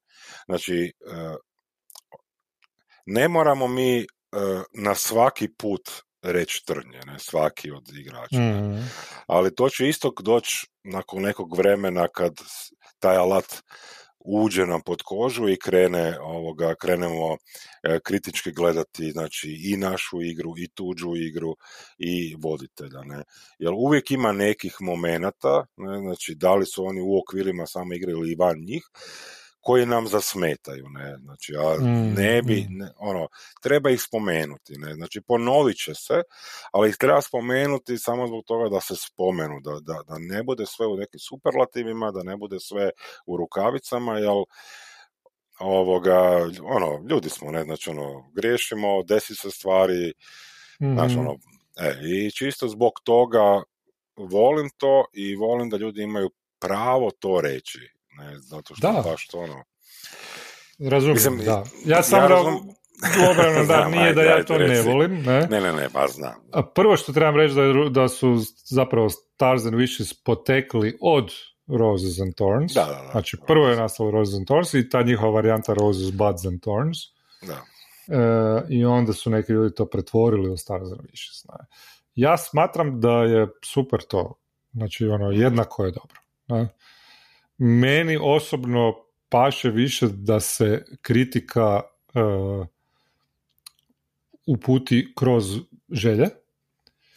Znači, 0.46 0.84
e, 0.84 1.34
ne 3.06 3.28
moramo 3.28 3.68
mi 3.68 3.98
e, 3.98 4.04
na 4.74 4.94
svaki 4.94 5.48
put 5.58 5.90
reći 6.22 6.62
trnje, 6.66 7.00
ne, 7.06 7.18
svaki 7.18 7.70
od 7.70 7.88
igrača. 7.98 8.38
Mm. 8.38 8.90
Ali 9.26 9.54
to 9.54 9.68
će 9.68 9.88
isto 9.88 10.12
doći 10.22 10.66
nakon 10.84 11.22
nekog 11.22 11.56
vremena 11.56 12.08
kad 12.08 12.32
taj 12.98 13.16
alat 13.16 13.62
uđe 14.26 14.66
nam 14.66 14.80
pod 14.80 15.02
kožu 15.04 15.48
i 15.48 15.58
krene 15.58 16.18
ovoga, 16.20 16.74
krenemo 16.74 17.36
e, 17.82 17.98
kritički 18.04 18.52
gledati 18.52 19.10
znači 19.10 19.48
i 19.64 19.76
našu 19.76 20.22
igru 20.22 20.54
i 20.58 20.68
tuđu 20.74 21.16
igru 21.16 21.56
i 21.98 22.36
voditelja 22.38 23.02
ne 23.04 23.22
jer 23.58 23.72
uvijek 23.76 24.10
ima 24.10 24.32
nekih 24.32 24.76
momenata 24.80 25.64
ne, 25.76 25.98
znači 25.98 26.34
da 26.34 26.54
li 26.54 26.66
su 26.66 26.84
oni 26.84 27.00
u 27.00 27.18
okvirima 27.18 27.66
same 27.66 27.96
igre 27.96 28.12
ili 28.12 28.36
van 28.38 28.56
njih 28.58 28.82
koji 29.66 29.86
nam 29.86 30.06
zasmetaju, 30.06 30.88
ne, 30.88 31.16
znači, 31.24 31.54
a 31.56 31.74
mm, 31.80 32.14
ne 32.14 32.42
bi, 32.42 32.66
mm. 32.70 32.78
ne, 32.78 32.88
ono, 32.96 33.28
treba 33.62 33.90
ih 33.90 34.02
spomenuti, 34.02 34.78
ne, 34.78 34.94
znači, 34.94 35.20
ponovit 35.20 35.76
će 35.76 35.94
se, 35.94 36.22
ali 36.72 36.88
ih 36.88 36.96
treba 36.96 37.20
spomenuti 37.20 37.98
samo 37.98 38.26
zbog 38.26 38.44
toga 38.44 38.68
da 38.68 38.80
se 38.80 38.94
spomenu, 38.96 39.60
da, 39.60 39.70
da, 39.70 40.02
da 40.08 40.18
ne 40.18 40.42
bude 40.42 40.66
sve 40.66 40.86
u 40.86 40.96
nekim 40.96 41.20
superlativima, 41.20 42.10
da 42.10 42.22
ne 42.22 42.36
bude 42.36 42.60
sve 42.60 42.90
u 43.26 43.36
rukavicama, 43.36 44.18
jel, 44.18 44.44
ovoga, 45.58 46.20
ono, 46.62 47.04
ljudi 47.10 47.28
smo, 47.28 47.50
ne, 47.50 47.64
znači, 47.64 47.90
ono, 47.90 48.30
griješimo, 48.34 49.02
desi 49.02 49.34
se 49.34 49.50
stvari, 49.50 50.12
mm 50.80 50.94
znači, 50.94 51.18
ono, 51.18 51.38
e, 51.80 51.94
i 52.04 52.30
čisto 52.30 52.68
zbog 52.68 52.92
toga 53.04 53.62
volim 54.16 54.70
to 54.76 55.04
i 55.12 55.36
volim 55.36 55.70
da 55.70 55.76
ljudi 55.76 56.02
imaju 56.02 56.30
pravo 56.58 57.10
to 57.10 57.40
reći, 57.40 57.95
ne, 58.18 58.38
zato 58.38 58.74
što 58.74 58.92
da. 58.92 59.02
baš 59.10 59.26
to 59.26 59.38
ono... 59.38 59.64
Razumijem, 60.78 61.14
Mislim, 61.14 61.38
da. 61.38 61.64
Ja 61.84 62.02
sam 62.02 62.22
ja 62.22 62.28
razum... 62.28 62.68
da 63.68 63.88
nije 63.98 64.14
da 64.14 64.22
ja 64.22 64.44
to 64.44 64.58
ne 64.58 64.82
volim. 64.82 65.22
Ne, 65.22 65.40
ne, 65.50 65.60
ne, 65.60 65.72
ne 65.72 65.88
baš 65.88 66.10
znam. 66.12 66.34
A 66.52 66.62
prvo 66.62 66.96
što 66.96 67.12
trebam 67.12 67.36
reći 67.36 67.54
da, 67.54 67.90
da 68.00 68.08
su 68.08 68.36
zapravo 68.64 69.08
Stars 69.08 69.64
and 69.64 69.74
Wishes 69.74 70.14
potekli 70.24 70.98
od 71.00 71.30
Roses 71.66 72.20
and 72.20 72.34
Thorns. 72.34 72.72
Da, 72.74 72.84
da, 72.84 73.02
da. 73.04 73.08
Znači, 73.10 73.36
prvo 73.46 73.68
je 73.68 73.76
nastalo 73.76 74.10
Roses 74.10 74.34
and 74.34 74.46
Thorns 74.46 74.74
i 74.74 74.88
ta 74.88 75.02
njihova 75.02 75.32
varijanta 75.32 75.74
Roses, 75.74 76.12
Buds 76.12 76.44
and 76.46 76.60
Thorns. 76.60 76.98
Da. 77.42 77.64
E, 78.16 78.66
I 78.68 78.84
onda 78.84 79.12
su 79.12 79.30
neki 79.30 79.52
ljudi 79.52 79.74
to 79.74 79.86
pretvorili 79.86 80.50
u 80.50 80.56
Stars 80.56 80.92
and 80.92 81.00
Wishes. 81.00 81.48
Ne. 81.48 81.66
Ja 82.14 82.36
smatram 82.36 83.00
da 83.00 83.12
je 83.12 83.48
super 83.64 84.00
to. 84.02 84.34
Znači, 84.72 85.06
ono, 85.06 85.30
jednako 85.30 85.84
je 85.84 85.90
dobro. 85.90 86.20
Ne 86.48 86.68
meni 87.58 88.18
osobno 88.20 88.94
paše 89.28 89.70
više 89.70 90.06
da 90.08 90.40
se 90.40 90.84
kritika 91.02 91.80
uh, 92.14 92.66
uputi 94.46 95.12
kroz 95.16 95.44
želje, 95.90 96.28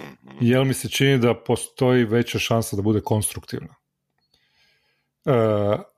mhm. 0.02 0.38
jer 0.42 0.66
mi 0.66 0.74
se 0.74 0.90
čini 0.90 1.18
da 1.18 1.44
postoji 1.44 2.06
veća 2.06 2.40
šansa 2.40 2.76
da 2.76 2.82
bude 2.82 3.02
konstruktivna. 3.02 3.76
Uh, 5.26 5.34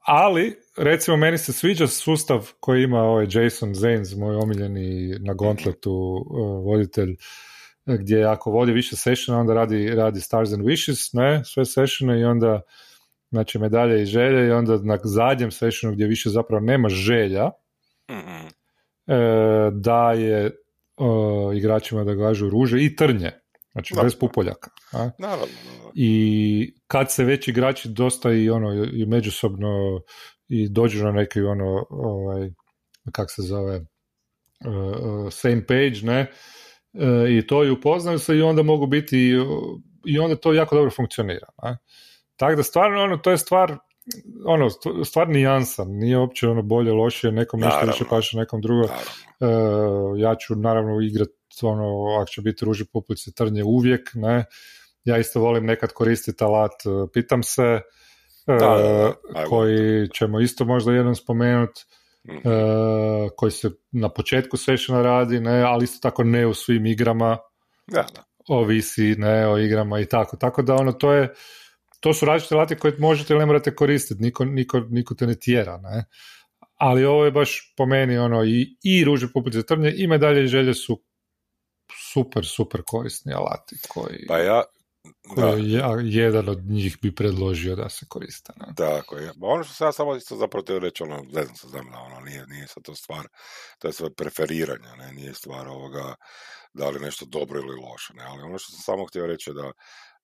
ali, 0.05 0.55
recimo, 0.77 1.17
meni 1.17 1.37
se 1.37 1.53
sviđa 1.53 1.87
sustav 1.87 2.51
koji 2.59 2.83
ima 2.83 2.99
ovaj 2.99 3.27
Jason 3.29 3.73
Zanes, 3.73 4.15
moj 4.15 4.35
omiljeni 4.35 5.19
na 5.19 5.33
Gauntletu 5.33 5.91
uh, 5.91 6.65
voditelj, 6.65 7.15
gdje 7.85 8.23
ako 8.23 8.51
vodi 8.51 8.71
više 8.71 8.95
sessiona, 8.95 9.39
onda 9.39 9.53
radi, 9.53 9.89
radi 9.89 10.21
Stars 10.21 10.53
and 10.53 10.63
Wishes, 10.63 11.09
ne, 11.13 11.45
sve 11.45 11.65
sessione 11.65 12.19
i 12.19 12.23
onda 12.23 12.61
znači 13.31 13.59
medalje 13.59 14.01
i 14.01 14.05
želje 14.05 14.47
i 14.47 14.51
onda 14.51 14.77
na 14.77 14.97
zadnjem 15.03 15.51
sessionu 15.51 15.95
gdje 15.95 16.07
više 16.07 16.29
zapravo 16.29 16.59
nema 16.59 16.89
želja 16.89 17.51
mm 18.11 18.61
e, 19.07 19.71
daje 19.71 20.51
igračima 21.55 22.03
da 22.03 22.13
gažu 22.13 22.49
ruže 22.49 22.83
i 22.83 22.95
trnje, 22.95 23.31
znači 23.71 23.93
bez 24.03 24.15
pupoljaka. 24.15 24.69
Naravno, 25.17 25.45
I 25.93 26.73
kad 26.87 27.11
se 27.11 27.23
već 27.23 27.47
igrači 27.47 27.89
dosta 27.89 28.31
i 28.31 28.49
ono 28.49 28.83
i 28.83 29.05
međusobno 29.05 30.01
i 30.47 30.69
dođu 30.69 31.03
na 31.05 31.11
neki 31.11 31.41
ono 31.41 31.85
ovaj, 31.89 32.49
kak 33.11 33.31
se 33.31 33.41
zove 33.41 33.75
uh, 33.75 35.31
same 35.31 35.65
page, 35.65 35.99
ne, 36.03 36.31
uh, 36.93 37.29
i 37.29 37.47
to 37.47 37.63
i 37.63 37.71
upoznaju 37.71 38.19
se 38.19 38.37
i 38.37 38.41
onda 38.41 38.63
mogu 38.63 38.87
biti 38.87 39.35
i 40.05 40.19
onda 40.19 40.35
to 40.35 40.53
jako 40.53 40.75
dobro 40.75 40.91
funkcionira. 40.91 41.47
Ne? 41.63 41.77
Tako 42.41 42.55
da 42.55 42.63
stvarno, 42.63 43.03
ono, 43.03 43.17
to 43.17 43.31
je 43.31 43.37
stvar, 43.37 43.77
ono, 44.45 44.69
stvar 45.05 45.29
nijansa, 45.29 45.83
nije 45.85 46.17
uopće 46.17 46.47
ono 46.47 46.61
bolje, 46.61 46.91
lošije, 46.91 47.31
nekom 47.31 47.59
nešto 47.59 47.85
više 47.85 48.03
paše, 48.09 48.37
nekom 48.37 48.61
drugo. 48.61 48.83
Uh, 48.83 50.19
ja 50.19 50.35
ću 50.35 50.55
naravno 50.55 51.01
igrati 51.01 51.33
ono, 51.61 52.15
ako 52.21 52.29
će 52.29 52.41
biti 52.41 52.65
ruži 52.65 52.85
puplice 52.93 53.31
trnje 53.31 53.63
uvijek, 53.63 54.09
ne. 54.13 54.45
Ja 55.03 55.17
isto 55.17 55.39
volim 55.39 55.65
nekad 55.65 55.93
koristiti 55.93 56.43
alat, 56.43 56.71
e, 56.71 57.11
pitam 57.13 57.43
se, 57.43 57.81
uh, 58.47 59.13
koji 59.49 60.07
ćemo 60.07 60.39
isto 60.39 60.65
možda 60.65 60.93
jednom 60.93 61.15
spomenuti, 61.15 61.81
mm 62.27 62.49
koji 63.37 63.51
se 63.51 63.69
na 63.91 64.09
početku 64.09 64.57
sessiona 64.57 65.01
radi, 65.01 65.39
ne, 65.39 65.61
ali 65.61 65.83
isto 65.83 66.09
tako 66.09 66.23
ne 66.23 66.47
u 66.47 66.53
svim 66.53 66.85
igrama, 66.85 67.37
da, 67.87 68.05
da. 68.15 68.23
ovisi 68.47 69.15
ne, 69.17 69.47
o 69.47 69.57
igrama 69.57 69.99
i 69.99 70.05
tako. 70.05 70.37
Tako 70.37 70.61
da 70.61 70.75
ono, 70.75 70.91
to 70.91 71.13
je, 71.13 71.33
to 72.01 72.13
su 72.13 72.25
različite 72.25 72.55
alate 72.55 72.77
koje 72.77 72.95
možete 72.99 73.33
ili 73.33 73.39
ne 73.39 73.45
morate 73.45 73.75
koristiti, 73.75 74.21
niko, 74.21 74.45
niko, 74.45 74.79
niko 74.79 75.15
te 75.15 75.27
ne 75.27 75.35
tjera, 75.35 75.77
ne? 75.77 76.05
Ali 76.75 77.05
ovo 77.05 77.25
je 77.25 77.31
baš 77.31 77.73
po 77.77 77.85
meni 77.85 78.17
ono 78.17 78.43
i, 78.43 78.77
i 78.83 79.03
ruže 79.03 79.27
za 79.51 79.63
trnje 79.63 79.93
i 79.97 80.07
medalje 80.07 80.43
i 80.43 80.47
želje 80.47 80.73
su 80.73 81.03
super, 82.13 82.45
super 82.45 82.81
korisni 82.85 83.33
alati 83.33 83.75
koji... 83.89 84.25
Pa 84.27 84.37
ja, 84.37 84.63
Da. 85.35 85.55
jedan 86.03 86.49
od 86.49 86.63
njih 86.65 86.97
bi 87.01 87.15
predložio 87.15 87.75
da 87.75 87.89
se 87.89 88.05
koriste. 88.09 88.53
Ne? 88.57 88.73
Tako 88.75 89.17
je. 89.17 89.31
Ono 89.41 89.63
što 89.63 89.73
sam 89.73 89.93
samo 89.93 90.15
isto 90.15 90.35
zapravo 90.35 90.63
te 90.63 90.79
reći, 90.79 91.03
ono, 91.03 91.17
ne 91.17 91.43
znam, 91.43 91.55
znam 91.55 91.91
da 91.91 91.97
ono, 91.97 92.19
nije, 92.19 92.45
nije 92.47 92.67
sad 92.67 92.83
to 92.83 92.95
stvar, 92.95 93.27
to 93.79 93.87
je 93.87 93.93
sve 93.93 94.13
preferiranje, 94.13 94.95
ne, 94.97 95.13
nije 95.13 95.33
stvar 95.33 95.67
ovoga 95.67 96.15
da 96.73 96.89
li 96.89 96.99
nešto 96.99 97.25
dobro 97.25 97.59
ili 97.59 97.81
loše, 97.81 98.13
ne, 98.13 98.23
ali 98.23 98.43
ono 98.43 98.57
što 98.57 98.71
sam 98.71 98.81
samo 98.81 99.05
htio 99.05 99.27
reći 99.27 99.53
da 99.53 99.71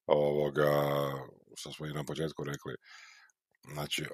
ovoga, 0.08 0.72
što 1.56 1.74
smo 1.74 1.86
i 1.86 1.94
na 1.94 2.04
početku 2.04 2.44
rekli, 2.44 2.76
znači, 3.74 4.06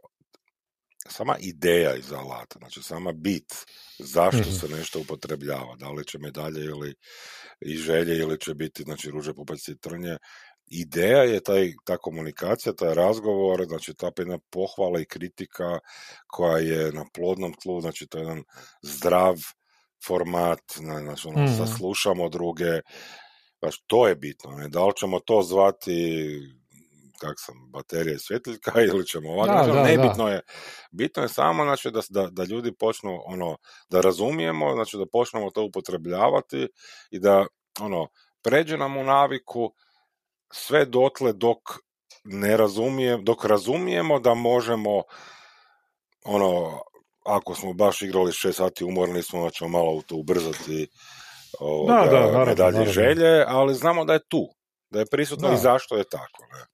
sama 1.09 1.37
ideja 1.39 1.95
iz 1.95 2.11
alata, 2.11 2.59
znači 2.59 2.83
sama 2.83 3.11
bit 3.11 3.53
zašto 3.99 4.41
mhm. 4.41 4.51
se 4.51 4.67
nešto 4.67 4.99
upotrebljava, 4.99 5.75
da 5.75 5.89
li 5.89 6.05
će 6.05 6.19
medalje 6.19 6.65
ili 6.65 6.95
i 7.61 7.77
želje 7.77 8.17
ili 8.17 8.39
će 8.39 8.53
biti 8.53 8.83
znači 8.83 9.09
ruže, 9.09 9.33
pupac 9.33 9.67
i 9.67 9.77
trnje, 9.77 10.17
ideja 10.67 11.23
je 11.23 11.39
taj, 11.39 11.73
ta 11.85 11.97
komunikacija, 11.97 12.73
taj 12.73 12.93
razgovor, 12.93 13.65
znači 13.67 13.93
ta 13.93 14.11
jedna 14.17 14.37
pohvala 14.49 14.99
i 14.99 15.05
kritika 15.05 15.79
koja 16.27 16.57
je 16.57 16.91
na 16.91 17.05
plodnom 17.13 17.53
tlu, 17.53 17.81
znači 17.81 18.07
to 18.07 18.17
je 18.17 18.21
jedan 18.21 18.43
zdrav 18.81 19.35
format, 20.07 20.61
znači 20.75 21.27
ono, 21.27 21.45
mm. 21.45 21.57
saslušamo 21.57 22.29
druge, 22.29 22.81
znači 23.63 23.83
to 23.87 24.07
je 24.07 24.15
bitno, 24.15 24.51
ne? 24.51 24.67
da 24.67 24.85
li 24.85 24.93
ćemo 24.95 25.19
to 25.19 25.41
zvati 25.41 26.03
kak 27.19 27.35
sam, 27.37 27.55
baterije 27.71 28.19
svjetiljka 28.19 28.71
ili 28.91 29.05
ćemo 29.05 29.29
ovako, 29.29 29.71
da, 29.73 29.83
nebitno 29.83 30.27
je, 30.27 30.41
bitno 30.91 31.23
je 31.23 31.29
samo 31.29 31.63
znači, 31.63 31.91
da, 31.91 32.01
da, 32.09 32.27
da 32.31 32.43
ljudi 32.43 32.75
počnu 32.75 33.19
ono, 33.25 33.57
da 33.89 34.01
razumijemo, 34.01 34.73
znači 34.73 34.97
da 34.97 35.05
počnemo 35.11 35.49
to 35.49 35.63
upotrebljavati 35.63 36.67
i 37.11 37.19
da 37.19 37.45
ono, 37.79 38.07
pređe 38.41 38.77
nam 38.77 38.97
u 38.97 39.03
naviku 39.03 39.73
sve 40.53 40.85
dotle 40.85 41.33
dok 41.33 41.59
ne 42.23 42.57
razumijem, 42.57 43.23
dok 43.25 43.45
razumijemo 43.45 44.19
da 44.19 44.33
možemo 44.33 45.03
ono, 46.25 46.81
ako 47.25 47.55
smo 47.55 47.73
baš 47.73 48.01
igrali 48.01 48.31
šest 48.31 48.57
sati 48.57 48.83
umorni 48.83 49.23
smo, 49.23 49.43
da 49.43 49.49
ćemo 49.49 49.69
malo 49.69 50.01
to 50.07 50.15
ubrzati 50.15 50.87
ovoga, 51.59 51.93
da, 51.93 52.09
da, 52.09 52.19
naravno, 52.19 52.45
medalje 52.45 52.85
želje, 52.85 53.45
ali 53.47 53.73
znamo 53.73 54.05
da 54.05 54.13
je 54.13 54.19
tu, 54.29 54.47
da 54.89 54.99
je 54.99 55.05
prisutno 55.11 55.53
i 55.53 55.57
zašto 55.57 55.97
je 55.97 56.03
tako. 56.03 56.43
Ne? 56.53 56.65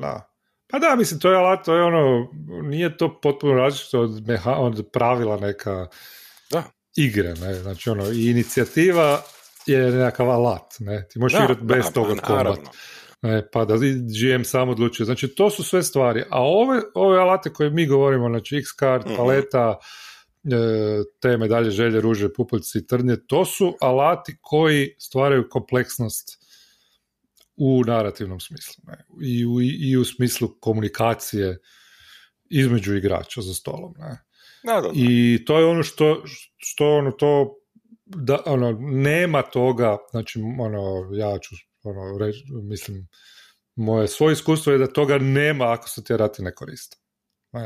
Da. 0.00 0.28
Pa 0.70 0.78
da, 0.78 0.96
mislim, 0.96 1.20
to 1.20 1.30
je 1.30 1.36
alat, 1.36 1.64
to 1.64 1.74
je 1.74 1.82
ono, 1.82 2.28
nije 2.62 2.96
to 2.96 3.20
potpuno 3.20 3.54
različito 3.54 4.00
od, 4.00 4.26
meha, 4.26 4.52
od 4.52 4.88
pravila 4.92 5.36
neka 5.36 5.86
da. 6.50 6.62
igre, 6.96 7.34
ne, 7.34 7.54
znači 7.54 7.90
ono, 7.90 8.10
i 8.10 8.30
inicijativa 8.30 9.22
je 9.66 9.90
nekakav 9.90 10.30
alat, 10.30 10.74
ne, 10.78 11.08
ti 11.08 11.18
možeš 11.18 11.40
igrati 11.40 11.62
bez 11.62 11.84
da, 11.84 11.90
toga 11.90 12.14
kombat. 12.20 12.58
Ne, 13.22 13.48
pa 13.52 13.64
da 13.64 13.74
GM 13.76 14.42
sam 14.44 14.68
odlučuje. 14.68 15.04
Znači, 15.04 15.28
to 15.28 15.50
su 15.50 15.62
sve 15.62 15.82
stvari. 15.82 16.24
A 16.30 16.42
ove, 16.42 16.80
ove 16.94 17.18
alate 17.18 17.52
koje 17.52 17.70
mi 17.70 17.86
govorimo, 17.86 18.28
znači 18.28 18.56
X-Card, 18.56 19.06
mm 19.06 19.16
paleta, 19.16 19.78
e, 19.78 19.84
te 21.20 21.36
medalje, 21.36 21.70
želje, 21.70 22.00
ruže, 22.00 22.32
pupoljci, 22.32 22.86
trnje, 22.86 23.16
to 23.26 23.44
su 23.44 23.76
alati 23.80 24.36
koji 24.40 24.94
stvaraju 24.98 25.48
kompleksnost 25.50 26.38
u 27.56 27.82
narativnom 27.86 28.40
smislu. 28.40 28.84
Ne? 28.86 29.04
I, 29.22 29.46
u, 29.46 29.60
I 29.60 29.96
u 29.96 30.04
smislu 30.04 30.48
komunikacije 30.60 31.58
između 32.50 32.96
igrača 32.96 33.40
za 33.40 33.54
stolom. 33.54 33.94
Ne? 33.98 34.18
Da, 34.64 34.80
da, 34.80 34.90
I 34.94 35.44
to 35.46 35.58
je 35.58 35.66
ono 35.66 35.82
što, 35.82 36.22
što 36.56 36.96
ono 36.96 37.10
to 37.10 37.58
da, 38.04 38.42
ono, 38.46 38.72
nema 38.80 39.42
toga, 39.42 39.96
znači, 40.10 40.40
ono, 40.58 41.10
ja 41.12 41.38
ću, 41.38 41.54
ono, 41.82 42.18
reći, 42.18 42.44
mislim, 42.62 43.08
moje 43.76 44.08
svoje 44.08 44.32
iskustvo 44.32 44.72
je 44.72 44.78
da 44.78 44.86
toga 44.86 45.18
nema 45.18 45.72
ako 45.72 45.88
se 45.88 46.04
te 46.04 46.16
rati 46.16 46.42
ne 46.42 46.54
koriste. 46.54 46.96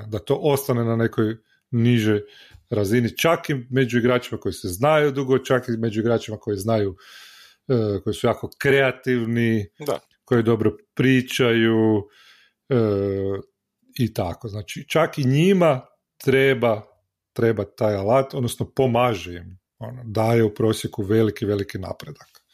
Da 0.07 0.19
to 0.19 0.39
ostane 0.43 0.85
na 0.85 0.97
nekoj 0.97 1.37
nižoj 1.71 2.23
razini, 2.71 3.17
čak 3.17 3.51
i 3.51 3.55
među 3.71 3.99
igračima 3.99 4.41
koji 4.41 4.53
se 4.53 4.69
znaju 4.69 5.13
dugo, 5.13 5.39
čak 5.39 5.69
i 5.69 5.77
među 5.79 6.01
igračima 6.01 6.37
koji 6.37 6.57
znaju, 6.57 6.97
e, 7.69 8.01
koji 8.05 8.15
su 8.15 8.27
jako 8.27 8.51
kreativni, 8.59 9.69
da. 9.87 9.99
koji 10.25 10.43
dobro 10.43 10.77
pričaju 10.95 12.09
e, 12.69 12.77
i 13.99 14.15
tako. 14.15 14.49
Znači, 14.49 14.89
čak 14.89 15.19
i 15.19 15.25
njima 15.25 15.87
treba, 16.25 16.83
treba 17.33 17.65
taj 17.65 17.95
alat, 17.95 18.35
odnosno 18.35 18.71
pomaže 18.77 19.33
im 19.33 19.59
ono, 19.79 20.03
daje 20.05 20.45
u 20.45 20.55
prosjeku 20.55 21.03
veliki, 21.03 21.47
veliki 21.47 21.79
napredak. 21.79 22.46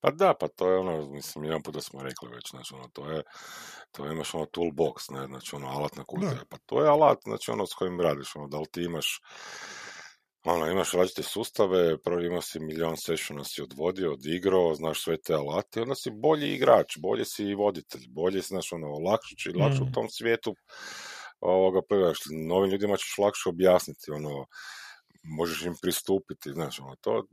Pa 0.00 0.10
da, 0.10 0.34
pa 0.40 0.48
to 0.48 0.70
je 0.70 0.78
ono, 0.78 1.10
mislim, 1.10 1.44
jedan 1.44 1.62
puta 1.62 1.80
smo 1.80 2.02
rekli 2.02 2.28
već, 2.34 2.50
znači 2.50 2.74
ono, 2.74 2.88
to 2.92 3.10
je, 3.10 3.22
to 3.92 4.04
je, 4.04 4.12
imaš 4.12 4.34
ono 4.34 4.44
toolbox, 4.44 5.12
ne, 5.12 5.26
znači 5.26 5.56
ono, 5.56 5.66
alatna 5.66 6.04
kutija, 6.04 6.44
pa 6.50 6.56
to 6.66 6.82
je 6.82 6.88
alat, 6.88 7.18
znači 7.22 7.50
ono 7.50 7.66
s 7.66 7.74
kojim 7.74 8.00
radiš, 8.00 8.36
ono, 8.36 8.48
da 8.48 8.58
li 8.58 8.66
ti 8.72 8.82
imaš, 8.82 9.20
ono, 10.44 10.66
imaš 10.66 10.92
različite 10.92 11.22
sustave, 11.22 11.98
prvo 12.02 12.20
imaš 12.20 12.50
si 12.50 12.60
milion 12.60 12.96
sessiona 12.96 13.44
si 13.44 13.62
odvodio, 13.62 14.12
odigrao, 14.12 14.74
znaš 14.74 15.04
sve 15.04 15.16
te 15.16 15.34
alate, 15.34 15.82
onda 15.82 15.94
si 15.94 16.10
bolji 16.10 16.54
igrač, 16.54 16.98
bolji 16.98 17.24
si 17.24 17.44
i 17.44 17.54
voditelj, 17.54 18.06
bolji 18.08 18.42
si, 18.42 18.48
znaš, 18.48 18.72
ono, 18.72 18.86
lakše, 18.88 19.50
lakše 19.60 19.82
mm. 19.82 19.88
u 19.88 19.92
tom 19.92 20.08
svijetu, 20.08 20.54
ovoga, 21.40 21.80
prvaš, 21.88 22.18
novim 22.48 22.70
ljudima 22.70 22.96
ćeš 22.96 23.18
lakše 23.18 23.48
objasniti, 23.48 24.10
ono, 24.10 24.46
možeš 25.22 25.62
im 25.62 25.74
pristupiti, 25.82 26.52
znaš, 26.52 26.80
ono, 26.80 26.96
to, 27.00 27.24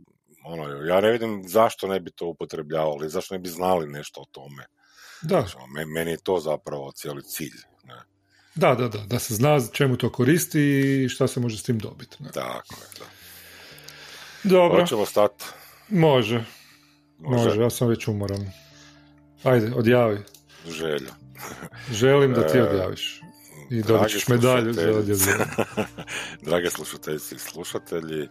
ono, 0.45 0.85
ja 0.85 1.01
ne 1.01 1.11
vidim 1.11 1.43
zašto 1.47 1.87
ne 1.87 1.99
bi 1.99 2.11
to 2.11 2.25
upotrebljavali, 2.25 3.09
zašto 3.09 3.35
ne 3.35 3.39
bi 3.39 3.49
znali 3.49 3.87
nešto 3.87 4.21
o 4.21 4.25
tome. 4.31 4.65
Da. 5.21 5.41
Znači, 5.41 5.57
meni 5.87 6.11
je 6.11 6.17
to 6.17 6.39
zapravo 6.39 6.91
cijeli 6.91 7.23
cilj. 7.23 7.57
Ne? 7.83 7.95
Da, 8.55 8.75
da, 8.75 8.87
da, 8.87 8.97
da 8.97 9.19
se 9.19 9.35
zna 9.35 9.59
čemu 9.71 9.97
to 9.97 10.11
koristi 10.11 10.59
i 11.05 11.09
šta 11.09 11.27
se 11.27 11.39
može 11.39 11.57
s 11.57 11.63
tim 11.63 11.79
dobiti. 11.79 12.23
Ne? 12.23 12.31
Tako 12.31 12.75
je, 12.75 12.99
da. 12.99 13.05
Dobro. 14.49 14.81
Hoćemo 14.81 15.05
stati? 15.05 15.45
Može. 15.89 16.43
može. 17.19 17.43
Može, 17.43 17.61
ja 17.61 17.69
sam 17.69 17.87
već 17.87 18.07
umoran. 18.07 18.51
Ajde, 19.43 19.71
odjavi. 19.75 20.19
Želja. 20.67 21.13
Želim 21.91 22.33
da 22.33 22.47
ti 22.47 22.57
e, 22.57 22.63
odjaviš. 22.63 23.21
I 23.71 23.81
dobit 23.81 24.11
ćeš 24.11 24.27
medalju 24.27 24.73
za 24.73 24.81
odjavljanje. 24.81 25.45
Drage 26.47 26.69
slušateljice 26.69 27.35
i 27.35 27.39
slušatelji, 27.39 28.23
e, 28.23 28.27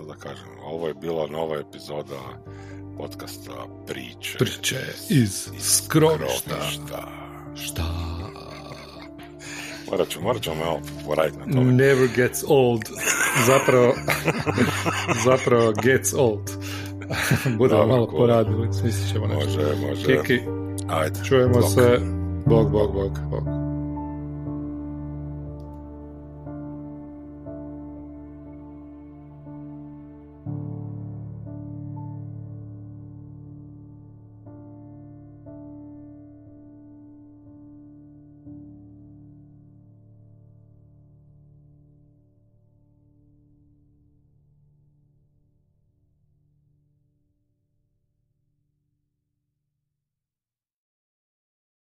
što 0.00 0.06
da 0.06 0.14
kažem, 0.14 0.48
ovo 0.64 0.88
je 0.88 0.94
bila 0.94 1.26
nova 1.26 1.56
epizoda 1.56 2.20
podcasta 2.96 3.66
Priče. 3.86 4.38
Priče 4.38 4.78
iz, 5.08 5.48
iz 5.56 5.62
skrovišta. 5.62 6.54
Šta? 7.54 7.84
Morat 9.90 10.08
ću, 10.08 10.20
morat 10.22 10.42
ću 10.42 10.50
malo 10.64 10.80
poraditi 11.06 11.38
na 11.38 11.52
tome. 11.52 11.72
Never 11.72 12.08
gets 12.16 12.44
old. 12.48 12.82
Zapravo, 13.46 13.94
zapravo 15.26 15.72
gets 15.82 16.14
old. 16.14 16.50
Budemo 17.58 17.86
malo 17.86 18.06
poradili, 18.06 18.68
smislit 18.72 19.12
ćemo 19.12 19.26
nešto. 19.26 19.60
Može, 19.60 19.86
može. 19.86 20.22
Kiki, 20.22 20.40
Ajde. 20.88 21.20
Čujemo 21.24 21.62
se. 21.62 22.00
Bog, 22.46 22.70
bog, 22.70 22.92
bog, 22.92 23.18
bog. 23.30 23.59